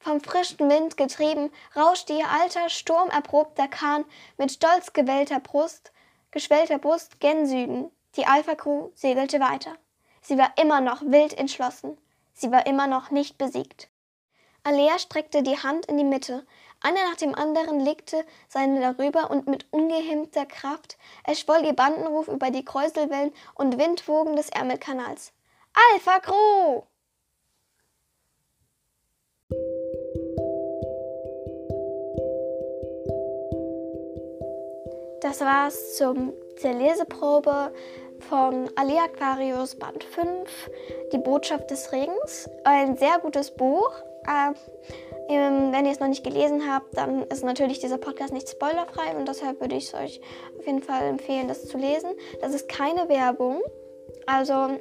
Vom 0.00 0.20
frischen 0.20 0.68
Wind 0.68 0.98
getrieben, 0.98 1.50
rauschte 1.74 2.12
ihr 2.12 2.28
alter, 2.28 2.68
sturmerprobter 2.68 3.68
Kahn 3.68 4.04
mit 4.36 4.52
stolz 4.52 4.92
gewellter 4.92 5.40
Brust, 5.40 5.92
geschwellter 6.30 6.76
Brust 6.78 7.20
gen 7.20 7.46
Süden. 7.46 7.90
Die 8.16 8.26
Alpha 8.26 8.54
Crew 8.54 8.90
segelte 8.94 9.40
weiter. 9.40 9.78
Sie 10.30 10.38
war 10.38 10.52
immer 10.58 10.80
noch 10.80 11.02
wild 11.02 11.36
entschlossen. 11.36 11.98
Sie 12.34 12.52
war 12.52 12.64
immer 12.64 12.86
noch 12.86 13.10
nicht 13.10 13.36
besiegt. 13.36 13.88
Alea 14.62 14.96
streckte 15.00 15.42
die 15.42 15.58
Hand 15.58 15.86
in 15.86 15.96
die 15.96 16.04
Mitte. 16.04 16.46
Einer 16.80 17.02
nach 17.10 17.16
dem 17.16 17.34
anderen 17.34 17.80
legte 17.80 18.24
seine 18.46 18.80
darüber 18.80 19.32
und 19.32 19.48
mit 19.48 19.66
ungehemmter 19.72 20.46
Kraft 20.46 20.98
erschwoll 21.24 21.64
ihr 21.64 21.72
Bandenruf 21.72 22.28
über 22.28 22.52
die 22.52 22.64
Kräuselwellen 22.64 23.32
und 23.56 23.76
Windwogen 23.76 24.36
des 24.36 24.50
Ärmelkanals. 24.50 25.32
Alpha 25.94 26.20
Crew! 26.20 26.82
Das 35.22 35.40
war's 35.40 35.96
zum 35.96 36.32
zur 36.60 36.72
Leseprobe 36.74 37.72
von 38.20 38.70
Ali 38.76 38.98
Aquarius 38.98 39.76
Band 39.76 40.04
5, 40.04 40.70
Die 41.12 41.18
Botschaft 41.18 41.70
des 41.70 41.92
Regens. 41.92 42.48
Ein 42.64 42.96
sehr 42.96 43.18
gutes 43.18 43.50
Buch. 43.50 43.90
Äh, 44.26 44.54
wenn 45.28 45.86
ihr 45.86 45.92
es 45.92 46.00
noch 46.00 46.08
nicht 46.08 46.24
gelesen 46.24 46.70
habt, 46.70 46.96
dann 46.96 47.22
ist 47.24 47.44
natürlich 47.44 47.78
dieser 47.78 47.98
Podcast 47.98 48.32
nicht 48.32 48.48
spoilerfrei 48.48 49.16
und 49.16 49.28
deshalb 49.28 49.60
würde 49.60 49.76
ich 49.76 49.86
es 49.86 49.94
euch 49.94 50.20
auf 50.58 50.66
jeden 50.66 50.82
Fall 50.82 51.04
empfehlen, 51.04 51.46
das 51.46 51.68
zu 51.68 51.78
lesen. 51.78 52.10
Das 52.40 52.52
ist 52.52 52.68
keine 52.68 53.08
Werbung. 53.08 53.62
Also, 54.26 54.78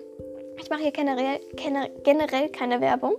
ich 0.57 0.69
mache 0.69 0.81
hier 0.81 0.91
generell, 0.91 1.39
generell 2.03 2.49
keine 2.49 2.81
Werbung. 2.81 3.15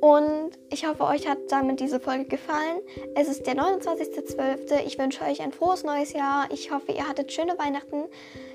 Und 0.00 0.50
ich 0.70 0.86
hoffe, 0.86 1.04
euch 1.04 1.26
hat 1.26 1.38
damit 1.48 1.80
diese 1.80 1.98
Folge 1.98 2.26
gefallen. 2.26 2.80
Es 3.14 3.26
ist 3.26 3.46
der 3.46 3.54
29.12. 3.54 4.84
Ich 4.84 4.98
wünsche 4.98 5.24
euch 5.24 5.40
ein 5.40 5.50
frohes 5.50 5.82
neues 5.82 6.12
Jahr. 6.12 6.46
Ich 6.52 6.70
hoffe, 6.70 6.92
ihr 6.92 7.08
hattet 7.08 7.32
schöne 7.32 7.58
Weihnachten. 7.58 8.04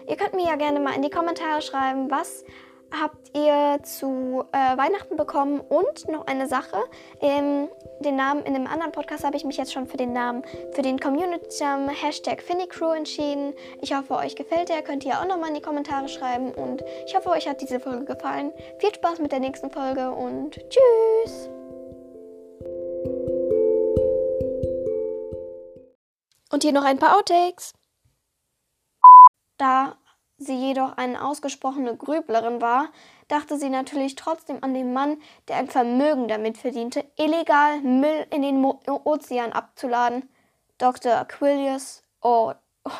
Ihr 0.09 0.17
könnt 0.17 0.33
mir 0.33 0.47
ja 0.47 0.55
gerne 0.55 0.79
mal 0.79 0.95
in 0.95 1.03
die 1.03 1.11
Kommentare 1.11 1.61
schreiben, 1.61 2.09
was 2.09 2.43
habt 2.91 3.37
ihr 3.37 3.79
zu 3.83 4.43
äh, 4.51 4.75
Weihnachten 4.75 5.15
bekommen 5.15 5.59
und 5.59 6.07
noch 6.07 6.25
eine 6.25 6.47
Sache. 6.47 6.77
Ähm, 7.21 7.69
den 7.99 8.15
Namen 8.15 8.43
in 8.45 8.55
einem 8.55 8.65
anderen 8.65 8.91
Podcast 8.91 9.23
habe 9.23 9.37
ich 9.37 9.45
mich 9.45 9.57
jetzt 9.57 9.71
schon 9.71 9.85
für 9.85 9.97
den 9.97 10.11
Namen 10.11 10.41
für 10.71 10.81
den 10.81 10.99
Community 10.99 11.63
um, 11.63 11.89
Hashtag 11.89 12.41
Finicrew 12.41 12.91
entschieden. 12.93 13.53
Ich 13.81 13.93
hoffe, 13.93 14.15
euch 14.15 14.35
gefällt 14.35 14.69
der. 14.69 14.81
Könnt 14.81 15.05
ihr 15.05 15.19
auch 15.19 15.27
nochmal 15.27 15.49
in 15.49 15.55
die 15.55 15.61
Kommentare 15.61 16.09
schreiben. 16.09 16.55
Und 16.55 16.83
ich 17.05 17.15
hoffe, 17.15 17.29
euch 17.29 17.47
hat 17.47 17.61
diese 17.61 17.79
Folge 17.79 18.05
gefallen. 18.05 18.51
Viel 18.79 18.95
Spaß 18.95 19.19
mit 19.19 19.31
der 19.31 19.39
nächsten 19.39 19.69
Folge 19.69 20.09
und 20.09 20.59
tschüss! 20.69 21.49
Und 26.51 26.63
hier 26.63 26.73
noch 26.73 26.83
ein 26.83 26.97
paar 26.97 27.15
Outtakes. 27.15 27.73
Da 29.59 29.97
sie 30.37 30.55
jedoch 30.55 30.97
eine 30.97 31.23
ausgesprochene 31.23 31.95
Grüblerin 31.97 32.61
war, 32.61 32.87
dachte 33.27 33.57
sie 33.59 33.69
natürlich 33.69 34.15
trotzdem 34.15 34.63
an 34.63 34.73
den 34.73 34.93
Mann, 34.93 35.21
der 35.47 35.57
ein 35.57 35.67
Vermögen 35.67 36.29
damit 36.29 36.57
verdiente, 36.57 37.05
illegal 37.17 37.81
Müll 37.81 38.25
in 38.31 38.41
den 38.41 38.61
Mo 38.61 38.79
Ozean 38.87 39.51
abzuladen. 39.51 40.29
Dr. 40.77 41.17
Aquilius. 41.17 42.03
Oh, 42.21 42.53
oh 42.85 42.91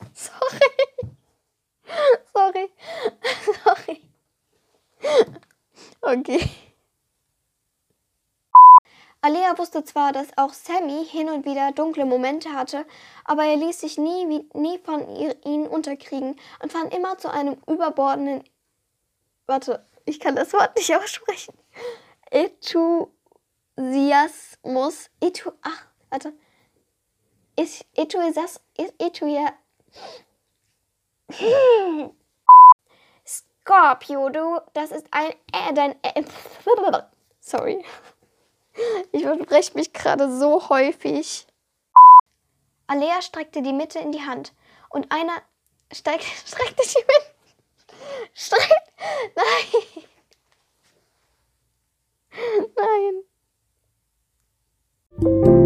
sorry. 0.12 0.60
sorry. 2.34 2.68
sorry. 3.64 4.02
Okay. 6.02 6.50
Alea 9.28 9.56
wusste 9.58 9.84
zwar, 9.84 10.12
dass 10.12 10.28
auch 10.38 10.54
Sammy 10.54 11.04
hin 11.04 11.28
und 11.28 11.44
wieder 11.44 11.72
dunkle 11.72 12.06
Momente 12.06 12.54
hatte, 12.54 12.86
aber 13.24 13.44
er 13.44 13.56
ließ 13.56 13.80
sich 13.80 13.98
nie, 13.98 14.26
wie, 14.26 14.48
nie 14.58 14.78
von 14.78 15.06
ihr, 15.16 15.36
ihnen 15.44 15.66
unterkriegen 15.66 16.40
und 16.62 16.72
fand 16.72 16.94
immer 16.94 17.18
zu 17.18 17.30
einem 17.30 17.58
überbordenden. 17.66 18.42
Warte, 19.44 19.84
ich 20.06 20.18
kann 20.18 20.34
das 20.34 20.54
Wort 20.54 20.74
nicht 20.76 20.96
aussprechen. 20.96 21.52
Enthusiasmus. 22.30 25.10
Etu, 25.20 25.50
ach, 25.60 25.84
warte. 26.08 26.32
Enthusiasmus. 27.54 28.62
Scorpio, 33.26 34.30
du, 34.30 34.58
das 34.72 34.90
ist 34.90 35.06
ein 35.10 35.32
äh, 35.52 35.74
dein 35.74 36.02
äh, 36.02 36.24
Sorry. 37.40 37.84
Ich 39.12 39.22
verspreche 39.22 39.74
mich 39.74 39.92
gerade 39.92 40.36
so 40.38 40.68
häufig. 40.68 41.46
Alea 42.86 43.20
streckte 43.22 43.62
die 43.62 43.72
Mitte 43.72 43.98
in 43.98 44.12
die 44.12 44.24
Hand 44.24 44.54
und 44.88 45.10
einer 45.12 45.42
steig, 45.92 46.22
streckte 46.46 46.82
die 46.82 47.04
Mitte. 47.06 47.34
Streck. 48.34 48.82
Nein. 49.34 50.04
Nein. 55.20 55.57